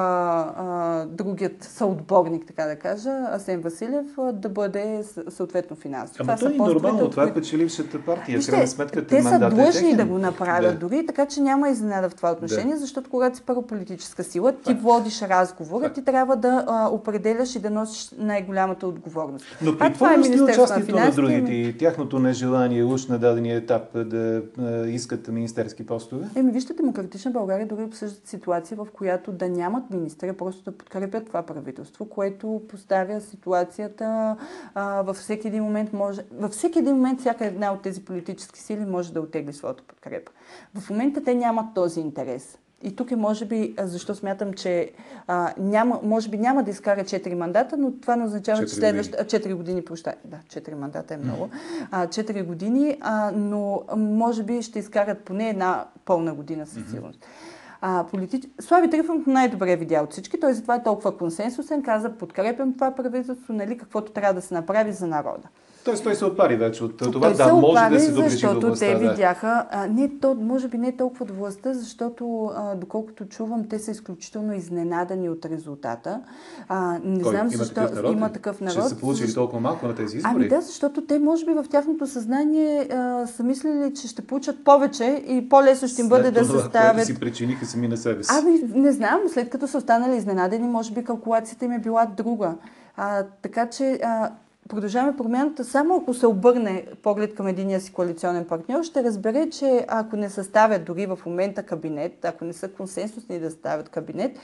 а, 0.58 1.06
другият 1.06 1.64
съотборник, 1.64 2.48
така 2.48 2.66
да 2.66 2.76
кажа, 2.76 3.10
Асен 3.32 3.62
Василев, 3.62 4.06
да 4.34 4.50
бъде 4.50 5.04
съответно 5.30 5.76
финансово. 5.76 6.24
Ама 6.24 6.36
това, 6.38 6.52
е 6.52 6.54
нормално, 6.54 7.10
това 7.10 7.24
е 7.24 7.34
печелившата 7.34 8.02
партия. 8.02 8.38
Вижте, 8.38 8.52
крайна 8.52 8.68
сметка, 8.68 9.08
те 9.08 9.24
са 9.24 9.50
длъжни 9.50 9.92
е 9.92 9.96
да 9.96 10.06
го 10.06 10.18
направят 10.18 10.80
да. 10.80 10.80
дори, 10.80 11.06
така 11.06 11.26
че 11.26 11.42
няма 11.42 11.70
изненада 11.70 12.10
в 12.10 12.16
това 12.16 12.32
отношение, 12.32 12.74
да. 12.74 12.80
защото 12.80 13.10
когато 13.10 13.38
си 13.38 13.44
първо 13.46 13.62
политическа 13.62 14.24
сила, 14.24 14.52
ти 14.52 14.72
Факт. 14.72 14.82
водиш 14.82 15.22
разговора, 15.22 15.84
Факт. 15.84 15.96
ти 15.96 16.04
трябва 16.04 16.36
да 16.36 16.66
а, 16.68 16.90
определяш 16.90 17.56
и 17.56 17.60
да 17.60 17.70
носиш 17.70 18.12
най-голямата 18.18 18.88
отговорност. 18.88 19.46
Но 19.62 19.78
при 19.78 19.94
това 19.94 20.14
е 20.14 20.20
участието 20.20 20.96
на, 20.96 21.06
на 21.06 21.12
другите 21.12 21.52
и 21.52 21.78
тяхното 21.78 22.20
нежелание 22.20 22.84
уж 22.84 23.06
на 23.06 23.20
дадения 23.20 23.58
етап 23.58 23.97
да 24.06 24.44
а, 24.60 24.88
искат 24.88 25.28
министерски 25.28 25.86
постове? 25.86 26.30
Еми, 26.36 26.52
вижте, 26.52 26.74
Демократична 26.74 27.32
България 27.32 27.68
дори 27.68 27.84
обсъждат 27.84 28.28
ситуация, 28.28 28.78
в 28.78 28.88
която 28.94 29.32
да 29.32 29.50
нямат 29.50 29.90
министър, 29.90 30.38
просто 30.38 30.72
да 30.72 30.78
подкрепят 30.78 31.26
това 31.26 31.44
правителство, 31.44 32.06
което 32.06 32.62
поставя 32.70 33.22
ситуацията 33.22 34.38
а, 34.74 35.02
във 35.02 35.18
всеки 35.18 35.48
един 35.48 35.64
момент 35.64 35.94
може, 35.94 36.22
във 36.32 36.52
всеки 36.52 36.80
един 36.80 36.96
момент 36.96 37.20
всяка 37.20 37.46
една 37.46 37.74
от 37.74 37.82
тези 37.82 38.06
политически 38.06 38.60
сили 38.60 38.86
може 38.86 39.14
да 39.14 39.22
отегли 39.22 39.54
своята 39.54 39.84
подкрепа. 39.84 40.32
В 40.80 40.90
момента 40.90 41.24
те 41.24 41.36
нямат 41.36 41.66
този 41.76 42.00
интерес. 42.00 42.58
И 42.84 42.96
тук 42.96 43.12
е, 43.12 43.16
може 43.16 43.46
би, 43.46 43.76
защо 43.80 44.16
смятам, 44.16 44.54
че 44.54 44.92
а, 45.28 45.54
няма, 45.58 46.00
може 46.04 46.30
би 46.30 46.38
няма 46.38 46.64
да 46.64 46.72
изкара 46.72 47.04
4 47.04 47.34
мандата, 47.34 47.78
но 47.78 47.92
това 47.92 48.16
не 48.16 48.26
означава, 48.26 48.66
че 48.66 48.76
следващите 48.76 49.18
4 49.18 49.56
години, 49.56 49.86
прощай, 49.86 50.14
да, 50.26 50.38
4 50.38 50.74
мандата 50.74 51.14
е 51.14 51.18
много, 51.18 51.50
а, 51.92 52.08
4 52.08 52.44
години, 52.44 52.98
а, 53.02 53.32
но 53.36 53.82
може 53.98 54.44
би 54.44 54.62
ще 54.62 54.80
изкарат 54.80 55.20
поне 55.20 55.50
една 55.50 55.86
пълна 56.06 56.34
година 56.34 56.66
със 56.66 56.92
сигурност. 56.92 57.26
А, 57.82 58.06
политич... 58.12 58.48
Слави 58.60 58.90
Трифонов 58.90 59.28
най-добре 59.28 59.72
е 59.72 59.78
видял 59.78 60.04
от 60.04 60.12
всички, 60.12 60.40
той 60.40 60.54
затова 60.54 60.76
е 60.76 60.84
толкова 60.84 61.18
консенсусен, 61.18 61.84
каза, 61.84 62.10
подкрепям 62.10 62.74
това 62.74 62.96
правителство, 62.96 63.54
нали, 63.54 63.78
каквото 63.78 64.12
трябва 64.12 64.34
да 64.34 64.42
се 64.42 64.54
направи 64.54 64.92
за 64.92 65.08
народа. 65.08 65.48
Тоест 65.88 66.04
той 66.04 66.16
се 66.16 66.26
отпари 66.26 66.56
вече 66.56 66.84
от 66.84 66.98
това, 66.98 67.12
той 67.12 67.34
да 67.34 67.54
може 67.54 67.90
да 67.90 68.00
се 68.00 68.12
доближи 68.12 68.30
защото 68.30 68.60
до 68.60 68.68
властта. 68.68 68.86
те 68.86 68.96
видяха, 68.96 69.66
а, 69.72 69.88
не, 69.88 70.20
то, 70.20 70.36
може 70.36 70.68
би 70.68 70.78
не 70.78 70.98
толкова 70.98 71.26
до 71.26 71.34
властта, 71.34 71.74
защото 71.74 72.52
а, 72.56 72.76
доколкото 72.76 73.26
чувам, 73.26 73.68
те 73.70 73.80
са 73.80 73.92
изключително 73.92 74.54
изненадани 74.54 75.30
от 75.30 75.46
резултата. 75.46 76.22
А, 76.68 77.00
не 77.04 77.24
Кой? 77.24 77.32
знам 77.32 77.48
има 77.48 77.64
защо 77.64 77.76
такъв 77.76 77.96
народ, 77.96 78.12
има 78.12 78.32
такъв 78.32 78.62
народ. 78.62 78.84
Че 78.84 78.90
са 78.90 79.00
получили 79.00 79.34
толкова 79.34 79.60
малко 79.60 79.88
на 79.88 79.96
тези 79.96 80.18
избори? 80.18 80.34
Ами 80.36 80.48
да, 80.48 80.62
защото 80.62 81.06
те 81.06 81.20
може 81.20 81.46
би 81.46 81.54
в 81.54 81.66
тяхното 81.70 82.08
съзнание 82.08 82.88
а, 82.92 83.28
са 83.28 83.44
мислили, 83.44 83.94
че 83.94 84.08
ще 84.08 84.22
получат 84.22 84.64
повече 84.64 85.24
и 85.28 85.50
по-лесно 85.50 85.88
ще 85.88 86.02
им 86.02 86.10
бъде 86.10 86.32
да 86.32 86.46
се 86.46 86.60
ставят. 86.60 86.98
Да 86.98 87.06
си 87.06 87.20
причиниха 87.20 87.66
сами 87.66 87.88
на 87.88 87.98
себе 87.98 88.24
си. 88.24 88.32
Ами 88.34 88.60
не 88.74 88.92
знам, 88.92 89.20
след 89.34 89.50
като 89.50 89.68
са 89.68 89.78
останали 89.78 90.16
изненадени, 90.18 90.68
може 90.68 90.94
би 90.94 91.04
калкулацията 91.04 91.66
им 91.66 91.72
е 91.72 91.80
била 91.80 92.06
друга. 92.06 92.56
А, 92.98 93.24
така 93.42 93.70
че 93.70 94.00
а, 94.04 94.32
Продължаваме 94.70 95.18
промяната, 95.18 95.66
само 95.66 95.96
ако 95.96 96.14
се 96.14 96.28
обърне 96.28 96.86
поглед 97.04 97.36
към 97.36 97.48
единия 97.48 97.82
си 97.82 97.94
коалиционен 97.94 98.46
партньор, 98.46 98.84
ще 98.84 99.04
разбере, 99.04 99.50
че 99.50 99.86
ако 99.88 100.16
не 100.16 100.30
съставят 100.30 100.86
дори 100.86 101.06
в 101.06 101.20
момента 101.26 101.64
кабинет, 101.64 102.26
ако 102.26 102.46
не 102.46 102.54
са 102.54 102.68
консенсусни 102.68 103.40
да 103.40 103.52
съставят 103.52 103.90
кабинет, 103.90 104.40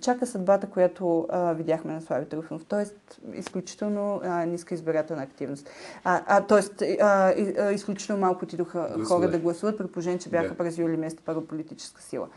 чака 0.00 0.26
съдбата, 0.26 0.66
която 0.66 1.26
а, 1.28 1.52
видяхме 1.52 1.92
на 1.92 2.00
Слави 2.00 2.26
Труфанов. 2.26 2.64
Тоест, 2.64 3.20
изключително 3.34 4.20
а, 4.24 4.44
ниска 4.46 4.74
избирателна 4.74 5.22
активност. 5.22 5.70
А, 6.04 6.22
а, 6.26 6.40
тоест, 6.40 6.82
а, 6.82 7.34
а, 7.58 7.72
изключително 7.72 8.20
малко 8.20 8.44
отидоха 8.44 9.04
хора 9.04 9.30
да 9.30 9.38
гласуват, 9.38 9.78
при 9.78 9.86
положение, 9.86 10.18
че 10.18 10.28
бяха 10.28 10.54
yeah. 10.54 10.56
през 10.56 10.78
юли 10.78 10.96
месец 10.96 11.20
първа 11.24 11.46
политическа 11.46 12.02
сила. 12.02 12.28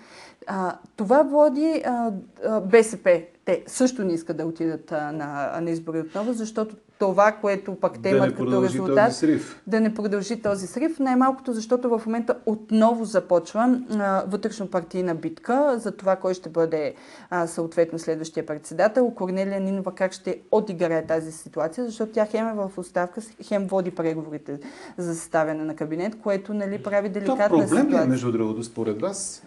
А, 0.47 0.77
това 0.95 1.23
води 1.23 1.81
а, 1.85 2.11
а, 2.45 2.61
БСП. 2.61 3.23
Те 3.45 3.63
също 3.67 4.03
не 4.03 4.13
искат 4.13 4.37
да 4.37 4.45
отидат 4.45 4.91
а, 4.91 5.11
на, 5.11 5.61
на 5.61 5.71
избори 5.71 5.99
отново, 5.99 6.33
защото 6.33 6.75
това, 6.99 7.31
което 7.31 7.75
пък 7.75 8.01
те 8.03 8.09
имат 8.09 8.35
като 8.35 8.63
резултат, 8.63 9.23
да 9.67 9.79
не 9.79 9.93
продължи 9.93 10.41
този 10.41 10.67
срив. 10.67 10.99
Най-малкото, 10.99 11.53
защото 11.53 11.89
в 11.89 12.05
момента 12.05 12.35
отново 12.45 13.05
започва 13.05 13.81
вътрешно 14.27 14.67
партийна 14.67 15.15
битка 15.15 15.75
за 15.79 15.91
това, 15.91 16.15
кой 16.15 16.33
ще 16.33 16.49
бъде 16.49 16.93
а, 17.29 17.47
съответно 17.47 17.99
следващия 17.99 18.45
председател. 18.45 19.11
Корнелия 19.11 19.59
Нинова 19.59 19.91
как 19.95 20.13
ще 20.13 20.39
отиграе 20.51 21.05
тази 21.05 21.31
ситуация, 21.31 21.85
защото 21.85 22.11
тя 22.11 22.25
хем 22.25 22.47
е 22.47 22.53
в 22.53 22.71
оставка, 22.77 23.21
хем 23.43 23.67
води 23.67 23.91
преговорите 23.91 24.59
за 24.97 25.15
съставяне 25.15 25.63
на 25.63 25.75
кабинет, 25.75 26.21
което 26.21 26.53
нали, 26.53 26.83
прави 26.83 27.09
деликатна 27.09 27.43
То 27.43 27.49
проблем 27.49 27.67
ситуация. 27.67 27.99
ли 27.99 28.03
е, 28.03 28.07
между 28.07 28.31
другото, 28.31 28.63
според 28.63 29.01
вас? 29.01 29.43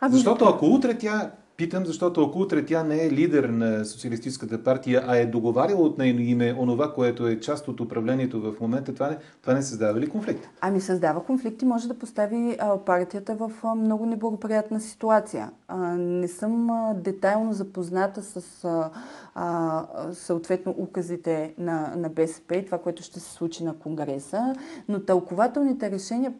Ами... 0.00 0.14
Защото 0.14 0.44
ако 0.44 0.66
утре 0.66 0.98
тя 0.98 1.30
Питам, 1.60 1.86
защото 1.86 2.24
ако 2.24 2.38
утре 2.38 2.64
тя 2.64 2.82
не 2.84 3.06
е 3.06 3.10
лидер 3.10 3.44
на 3.44 3.84
Социалистическата 3.84 4.64
партия, 4.64 5.04
а 5.06 5.16
е 5.16 5.26
договаряла 5.26 5.80
от 5.80 5.98
нейно 5.98 6.20
име 6.20 6.54
онова, 6.58 6.94
което 6.94 7.26
е 7.26 7.40
част 7.40 7.68
от 7.68 7.80
управлението 7.80 8.40
в 8.40 8.60
момента, 8.60 8.94
това 8.94 9.08
не, 9.08 9.16
това 9.42 9.54
не 9.54 9.62
създава 9.62 10.00
ли 10.00 10.08
конфликт? 10.08 10.48
Ами 10.60 10.80
създава 10.80 11.24
конфликт 11.24 11.62
и 11.62 11.64
може 11.64 11.88
да 11.88 11.98
постави 11.98 12.56
партията 12.86 13.34
в 13.34 13.50
много 13.76 14.06
неблагоприятна 14.06 14.80
ситуация. 14.80 15.50
Не 15.98 16.28
съм 16.28 16.70
детайлно 16.94 17.52
запозната 17.52 18.22
с 18.22 18.64
съответно 20.12 20.74
указите 20.78 21.54
на, 21.58 21.92
на 21.96 22.08
БСП 22.08 22.56
и 22.56 22.66
това, 22.66 22.78
което 22.78 23.02
ще 23.02 23.20
се 23.20 23.32
случи 23.32 23.64
на 23.64 23.74
Конгреса, 23.74 24.54
но 24.88 25.00
тълкователните 25.00 25.90
решения 25.90 26.32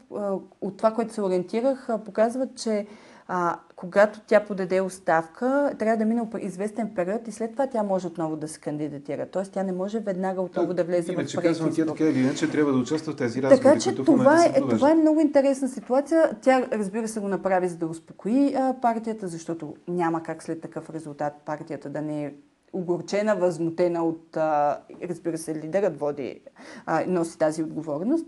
от 0.61 0.77
това, 0.77 0.91
което 0.91 1.15
се 1.15 1.23
ориентирах, 1.23 1.89
показват, 2.05 2.57
че 2.57 2.87
а, 3.33 3.57
когато 3.77 4.21
тя 4.27 4.41
подаде 4.41 4.81
оставка, 4.81 5.73
трябва 5.79 5.97
да 5.97 6.05
мине 6.05 6.29
известен 6.41 6.95
период 6.95 7.29
и 7.29 7.33
след 7.33 7.53
това 7.53 7.67
тя 7.67 7.83
може 7.83 8.07
отново 8.07 8.37
да 8.37 8.49
се 8.49 8.61
кандидатира. 8.61 9.27
Тоест 9.27 9.53
тя 9.53 9.63
не 9.63 9.73
може 9.73 10.01
веднага 10.01 10.41
отново 10.41 10.69
да, 10.69 10.75
да 10.75 10.85
влезе 10.85 11.13
иначе, 11.13 11.39
в 11.39 11.43
казвам, 11.43 11.73
тя 11.75 11.87
така 11.87 12.05
или 12.05 12.19
иначе 12.19 12.51
трябва 12.51 12.73
да 12.73 12.79
участва 12.79 13.13
в 13.13 13.17
тези 13.17 13.43
разговори, 13.43 13.63
Така 13.63 13.81
че 13.81 13.95
това 13.95 14.45
е, 14.45 14.61
това 14.71 14.91
е 14.91 14.95
много 14.95 15.21
интересна 15.21 15.69
ситуация. 15.69 16.31
Тя, 16.43 16.67
разбира 16.73 17.09
се, 17.09 17.21
го 17.21 17.29
направи 17.29 17.69
за 17.69 17.77
да 17.77 17.87
успокои 17.87 18.55
а, 18.55 18.75
партията, 18.83 19.29
защото 19.29 19.75
няма 19.89 20.23
как 20.23 20.43
след 20.43 20.61
такъв 20.61 20.91
резултат 20.91 21.33
партията 21.45 21.89
да 21.89 22.03
не 22.03 22.25
е 22.25 22.33
огорчена, 22.73 23.37
възмутена 23.37 24.05
от, 24.05 24.37
а, 24.37 24.79
разбира 25.09 25.39
се, 25.39 25.55
лидерът 25.55 25.99
води, 25.99 26.41
а, 26.87 27.05
носи 27.07 27.39
тази 27.39 27.63
отговорност. 27.63 28.27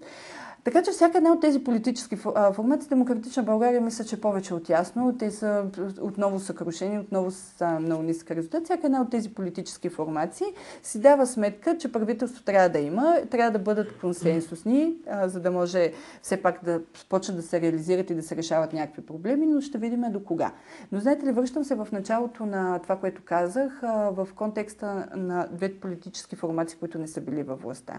Така 0.65 0.83
че 0.83 0.91
всяка 0.91 1.19
една 1.19 1.33
от 1.33 1.41
тези 1.41 1.65
политически 1.65 2.17
формати, 2.53 2.89
Демократична 2.89 3.43
България, 3.43 3.81
мисля, 3.81 4.05
че 4.05 4.21
повече 4.21 4.55
от 4.55 4.69
ясно. 4.69 5.17
Те 5.19 5.31
са 5.31 5.65
отново 6.01 6.41
съкрушени, 6.41 6.99
отново 6.99 7.31
са 7.31 7.67
много 7.81 8.03
ниска 8.03 8.37
резултат. 8.37 8.65
Всяка 8.65 8.87
една 8.87 9.01
от 9.01 9.11
тези 9.11 9.35
политически 9.35 9.89
формации 9.89 10.47
си 10.83 11.01
дава 11.01 11.27
сметка, 11.27 11.79
че 11.79 11.93
правителство 11.93 12.45
трябва 12.45 12.69
да 12.69 12.79
има, 12.79 13.17
трябва 13.31 13.51
да 13.51 13.59
бъдат 13.59 13.99
консенсусни, 14.01 14.95
за 15.25 15.41
да 15.41 15.51
може 15.51 15.93
все 16.23 16.43
пак 16.43 16.65
да 16.65 16.81
почнат 17.09 17.37
да 17.37 17.43
се 17.43 17.61
реализират 17.61 18.11
и 18.11 18.15
да 18.15 18.23
се 18.23 18.37
решават 18.37 18.73
някакви 18.73 19.07
проблеми, 19.07 19.47
но 19.47 19.61
ще 19.61 19.79
видим 19.79 20.05
до 20.11 20.25
кога. 20.25 20.53
Но 20.93 21.01
знаете 21.01 21.27
ли, 21.27 21.33
връщам 21.33 21.65
се 21.65 21.75
в 21.75 21.89
началото 21.93 22.47
на 22.47 22.79
това, 22.79 22.97
което 22.97 23.23
казах, 23.25 23.81
в 24.11 24.29
контекста 24.37 25.07
на 25.17 25.49
двете 25.53 25.81
политически 25.81 26.37
формации, 26.37 26.79
които 26.79 26.99
не 26.99 27.07
са 27.07 27.21
били 27.21 27.43
във 27.43 27.63
властта. 27.63 27.99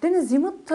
Те 0.00 0.10
не 0.10 0.20
взимат 0.20 0.72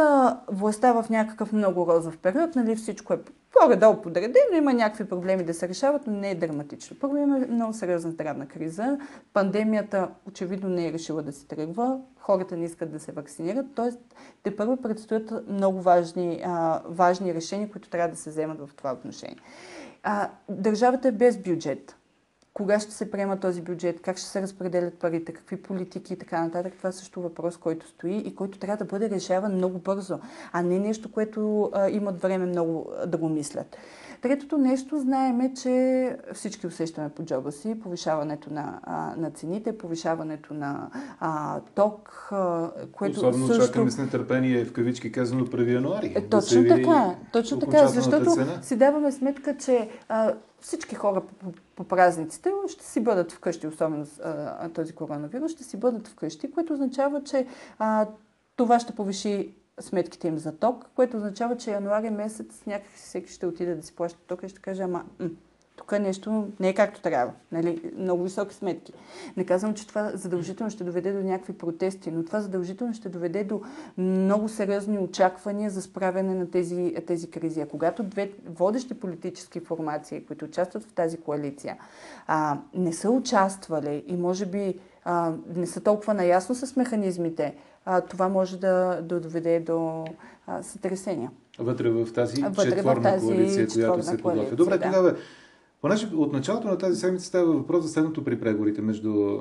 властта 0.48 0.94
в 0.94 1.06
някакъв 1.18 1.54
много 1.54 1.88
розов 1.88 2.18
период, 2.18 2.56
нали, 2.56 2.76
всичко 2.76 3.14
е 3.14 3.20
горе-долу 3.62 4.02
подредено, 4.02 4.58
има 4.58 4.74
някакви 4.74 5.06
проблеми 5.06 5.44
да 5.44 5.54
се 5.54 5.70
решават, 5.70 6.08
но 6.08 6.14
не 6.14 6.32
е 6.32 6.36
драматично. 6.36 6.98
Първо 7.02 7.18
имаме 7.18 7.48
много 7.48 7.74
сериозна 7.74 8.12
здравна 8.12 8.48
криза, 8.48 8.98
пандемията 9.34 10.10
очевидно 10.28 10.70
не 10.70 10.88
е 10.88 10.94
решила 10.94 11.24
да 11.24 11.32
се 11.32 11.48
тръгва, 11.48 12.00
хората 12.20 12.58
не 12.58 12.66
искат 12.66 12.92
да 12.92 13.00
се 13.00 13.12
вакцинират, 13.12 13.66
т.е. 13.76 13.90
те 14.44 14.56
първо 14.56 14.78
предстоят 14.78 15.34
много 15.48 15.82
важни, 15.82 16.42
а, 16.46 16.82
важни 16.86 17.34
решения, 17.34 17.70
които 17.70 17.90
трябва 17.90 18.10
да 18.10 18.18
се 18.18 18.30
вземат 18.30 18.60
в 18.60 18.70
това 18.76 18.94
отношение. 18.94 19.38
А, 20.04 20.30
държавата 20.50 21.08
е 21.08 21.12
без 21.12 21.38
бюджет 21.38 21.96
кога 22.56 22.80
ще 22.80 22.92
се 22.92 23.12
приема 23.12 23.40
този 23.40 23.62
бюджет, 23.62 24.02
как 24.02 24.18
ще 24.18 24.28
се 24.28 24.42
разпределят 24.42 25.00
парите, 25.00 25.34
какви 25.34 25.62
политики 25.62 26.14
и 26.14 26.18
така 26.18 26.42
нататък. 26.42 26.74
Това 26.78 26.90
е 26.90 26.94
също 26.94 27.22
въпрос, 27.22 27.58
който 27.58 27.88
стои 27.88 28.18
и 28.18 28.36
който 28.36 28.60
трябва 28.60 28.86
да 28.86 28.90
бъде 28.92 29.10
решаван 29.10 29.56
много 29.56 29.80
бързо, 29.80 30.20
а 30.52 30.62
не 30.62 30.80
нещо, 30.80 31.12
което 31.12 31.72
а, 31.74 31.90
имат 31.90 32.22
време 32.22 32.46
много 32.46 32.92
да 33.08 33.18
го 33.18 33.30
мислят. 33.30 33.78
Третото 34.22 34.58
нещо 34.58 35.00
знаеме, 35.00 35.54
че 35.54 36.18
всички 36.34 36.68
усещаме 36.68 37.10
по 37.10 37.24
джоба 37.24 37.52
си 37.52 37.80
повишаването 37.80 38.54
на, 38.54 38.80
а, 38.84 39.14
на 39.18 39.32
цените, 39.32 39.78
повишаването 39.78 40.54
на 40.54 40.90
а, 41.20 41.60
ток, 41.76 42.28
а, 42.32 42.72
което 42.92 43.18
Особено 43.20 43.48
също... 43.48 43.66
чакаме 43.66 43.92
с 43.92 43.98
нетърпение 43.98 44.66
в 44.66 44.74
кавички 44.74 45.12
казано 45.12 45.46
преди 45.46 45.74
януари. 45.74 46.14
Е, 46.16 46.30
точно 46.30 46.64
да 46.64 46.70
така, 46.70 47.16
точно 47.32 47.60
така, 47.60 47.88
защото 47.88 48.32
цена. 48.32 48.62
си 48.62 48.76
даваме 48.76 49.12
сметка, 49.12 49.58
че 49.58 49.90
а, 50.10 50.34
всички 50.62 50.96
хора 50.96 51.22
по, 51.22 51.52
по 51.76 51.84
празниците 51.84 52.50
ще 52.68 52.86
си 52.86 53.00
бъдат 53.00 53.32
вкъщи, 53.32 53.68
особено 53.68 54.06
а, 54.24 54.70
този 54.70 54.94
коронавирус, 54.94 55.52
ще 55.52 55.64
си 55.64 55.78
бъдат 55.78 56.08
вкъщи, 56.08 56.52
което 56.52 56.74
означава, 56.74 57.24
че 57.24 57.48
а, 57.80 58.08
това 58.56 58.80
ще 58.80 58.96
повиши 58.96 59.56
сметките 59.80 60.28
им 60.28 60.38
за 60.38 60.58
ток, 60.58 60.86
което 60.96 61.18
означава, 61.18 61.58
че 61.58 61.72
януари 61.72 62.10
месец 62.10 62.64
някакси 62.68 63.04
всеки 63.04 63.32
ще 63.32 63.46
отиде 63.46 63.76
да 63.76 63.84
си 63.84 63.96
плаща 63.96 64.20
ток 64.28 64.44
и 64.44 64.50
ще 64.50 64.62
каже, 64.62 64.84
ама 64.84 65.04
тук 65.76 66.00
нещо 66.00 66.48
не 66.60 66.70
е 66.70 66.74
както 66.74 67.02
трябва. 67.02 67.34
Нали? 67.52 67.92
Много 67.98 68.24
високи 68.24 68.56
сметки. 68.56 68.94
Не 69.38 69.46
казвам, 69.46 69.74
че 69.74 69.88
това 69.88 70.12
задължително 70.14 70.72
ще 70.72 70.84
доведе 70.84 71.14
до 71.14 71.20
някакви 71.20 71.54
протести, 71.54 72.12
но 72.12 72.26
това 72.26 72.42
задължително 72.42 72.94
ще 72.94 73.10
доведе 73.10 73.44
до 73.44 73.62
много 73.98 74.50
сериозни 74.50 75.00
очаквания 75.00 75.70
за 75.70 75.82
справяне 75.82 76.36
на 76.36 76.52
тези, 76.52 76.96
тези 77.08 77.32
кризи. 77.32 77.62
А 77.62 77.68
когато 77.68 78.04
две 78.04 78.32
водещи 78.46 78.94
политически 78.94 79.60
формации, 79.60 80.26
които 80.26 80.46
участват 80.46 80.84
в 80.84 80.94
тази 80.94 81.18
коалиция, 81.18 81.78
а, 82.28 82.58
не 82.74 82.94
са 82.94 83.10
участвали 83.10 84.04
и 84.08 84.18
може 84.18 84.46
би 84.46 84.80
а, 85.04 85.34
не 85.56 85.68
са 85.68 85.82
толкова 85.82 86.14
наясно 86.14 86.56
с 86.56 86.76
механизмите, 86.76 87.56
а, 87.86 88.02
това 88.02 88.30
може 88.30 88.60
да, 88.60 89.02
да 89.02 89.20
доведе 89.20 89.60
до 89.60 90.06
а, 90.48 90.64
сътресения. 90.64 91.32
Вътре 91.60 91.90
в 91.90 92.14
тази 92.14 92.42
Вътре 92.42 92.76
четворна 92.76 93.02
в 93.02 93.04
тази 93.04 93.28
коалиция, 93.28 93.68
която 93.68 94.04
се 94.04 94.18
подготвя. 94.18 94.56
Добре, 94.56 94.78
да. 94.78 94.84
тогава 94.84 95.16
Понеже 95.82 96.08
от 96.16 96.34
началото 96.34 96.68
на 96.68 96.78
тази 96.78 97.00
седмица 97.00 97.26
става 97.26 97.54
въпрос 97.54 97.84
за 97.84 97.90
следното 97.90 98.24
при 98.24 98.40
преговорите 98.40 98.82
между 98.82 99.40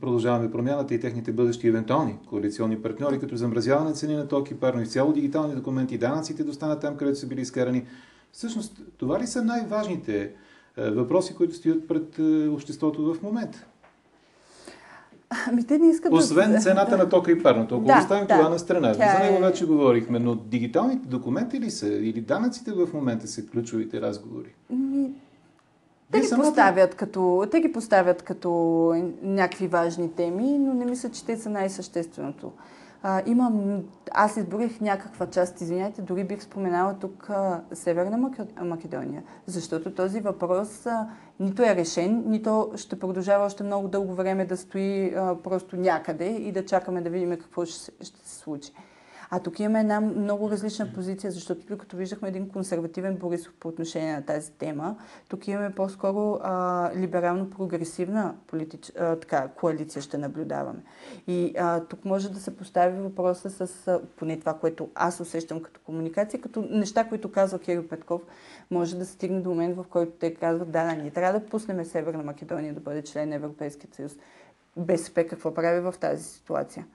продължаваме 0.00 0.50
промяната 0.50 0.94
и 0.94 1.00
техните 1.00 1.32
бъдещи 1.32 1.68
евентуални 1.68 2.18
коалиционни 2.28 2.82
партньори, 2.82 3.20
като 3.20 3.36
замразяване 3.36 3.92
цени 3.92 4.14
на 4.14 4.28
токи, 4.28 4.60
парно 4.60 4.82
изцяло 4.82 5.12
дигитални 5.12 5.54
документи, 5.54 5.98
данъците 5.98 6.44
достанат 6.44 6.80
там, 6.80 6.96
където 6.96 7.18
са 7.18 7.26
били 7.26 7.40
изкарани. 7.40 7.86
Всъщност, 8.32 8.80
това 8.96 9.20
ли 9.20 9.26
са 9.26 9.44
най-важните 9.44 10.32
въпроси, 10.78 11.34
които 11.34 11.54
стоят 11.54 11.88
пред 11.88 12.18
обществото 12.52 13.14
в 13.14 13.22
момента? 13.22 13.66
Ами 15.48 15.64
те 15.64 15.78
не 15.78 15.88
искат 15.88 16.12
Освен 16.12 16.52
да... 16.52 16.58
цената 16.58 16.96
на 16.96 17.08
тока 17.08 17.30
и 17.32 17.42
парното. 17.42 17.74
Ако 17.74 17.84
да, 17.84 17.98
оставим 18.00 18.26
да. 18.26 18.38
това 18.38 18.48
на 18.48 18.58
страна, 18.58 18.92
Тя 18.92 19.16
за 19.18 19.24
него 19.24 19.44
е... 19.44 19.48
вече 19.48 19.66
говорихме, 19.66 20.18
но 20.18 20.34
дигиталните 20.34 21.06
документи 21.06 21.60
ли 21.60 21.70
са 21.70 21.88
или 21.88 22.20
данъците 22.20 22.72
в 22.72 22.88
момента 22.94 23.28
са 23.28 23.46
ключовите 23.46 24.00
разговори? 24.00 24.54
Ми, 24.70 25.10
те 26.12 26.20
ги, 26.20 26.28
поставят 26.36 26.94
като, 26.94 27.46
те 27.50 27.60
ги 27.60 27.72
поставят 27.72 28.22
като 28.22 28.50
някакви 29.22 29.66
важни 29.66 30.12
теми, 30.12 30.58
но 30.58 30.74
не 30.74 30.84
мисля, 30.84 31.08
че 31.08 31.24
те 31.24 31.36
са 31.36 31.50
най-същественото. 31.50 32.52
Имам, 33.26 33.82
аз 34.12 34.36
изборих 34.36 34.80
някаква 34.80 35.26
част, 35.26 35.60
извиняйте, 35.60 36.02
дори 36.02 36.24
бих 36.24 36.42
споменала 36.42 36.94
тук 36.98 37.30
а, 37.30 37.60
Северна 37.72 38.30
Македония, 38.62 39.22
защото 39.46 39.94
този 39.94 40.20
въпрос 40.20 40.86
а, 40.86 41.08
нито 41.40 41.62
е 41.62 41.76
решен, 41.76 42.24
нито 42.26 42.72
ще 42.76 42.98
продължава 42.98 43.44
още 43.44 43.62
много 43.64 43.88
дълго 43.88 44.14
време 44.14 44.44
да 44.44 44.56
стои 44.56 45.14
а, 45.14 45.36
просто 45.42 45.76
някъде 45.76 46.26
и 46.26 46.52
да 46.52 46.64
чакаме 46.64 47.00
да 47.00 47.10
видим 47.10 47.30
какво 47.30 47.64
ще, 47.64 47.92
ще 48.04 48.28
се 48.28 48.36
случи. 48.38 48.72
А 49.34 49.40
тук 49.40 49.60
имаме 49.60 49.80
една 49.80 50.00
много 50.00 50.50
различна 50.50 50.92
позиция, 50.94 51.30
защото 51.30 51.66
тук 51.66 51.80
като 51.80 51.96
виждахме 51.96 52.28
един 52.28 52.48
консервативен 52.48 53.16
Борисов 53.16 53.54
по 53.60 53.68
отношение 53.68 54.14
на 54.14 54.22
тази 54.22 54.52
тема, 54.52 54.96
тук 55.28 55.48
имаме 55.48 55.74
по-скоро 55.74 56.38
либерално-прогресивна 56.96 58.34
политич... 58.46 58.92
а, 58.98 59.16
така, 59.16 59.48
коалиция 59.48 60.02
ще 60.02 60.18
наблюдаваме. 60.18 60.82
И 61.26 61.54
а, 61.58 61.80
тук 61.80 62.04
може 62.04 62.32
да 62.32 62.40
се 62.40 62.56
постави 62.56 63.00
въпроса 63.00 63.50
с 63.50 63.88
а, 63.88 64.00
поне 64.16 64.40
това, 64.40 64.54
което 64.54 64.88
аз 64.94 65.20
усещам 65.20 65.60
като 65.60 65.80
комуникация, 65.86 66.40
като 66.40 66.66
неща, 66.70 67.08
които 67.08 67.32
казва 67.32 67.58
Кирил 67.58 67.88
Петков, 67.88 68.22
може 68.70 68.98
да 68.98 69.06
стигне 69.06 69.40
до 69.40 69.50
момент, 69.50 69.76
в 69.76 69.84
който 69.90 70.12
те 70.12 70.34
казват, 70.34 70.70
да, 70.70 70.84
да, 70.84 71.02
ние 71.02 71.10
трябва 71.10 71.40
да 71.40 71.46
пуснем 71.46 71.84
Северна 71.84 72.22
Македония 72.22 72.74
да 72.74 72.80
бъде 72.80 73.02
член 73.02 73.28
на 73.28 73.34
Европейския 73.34 73.90
съюз. 73.92 74.12
БСП 74.76 75.26
какво 75.26 75.54
прави 75.54 75.80
в 75.80 75.94
тази 76.00 76.24
ситуация? 76.24 76.86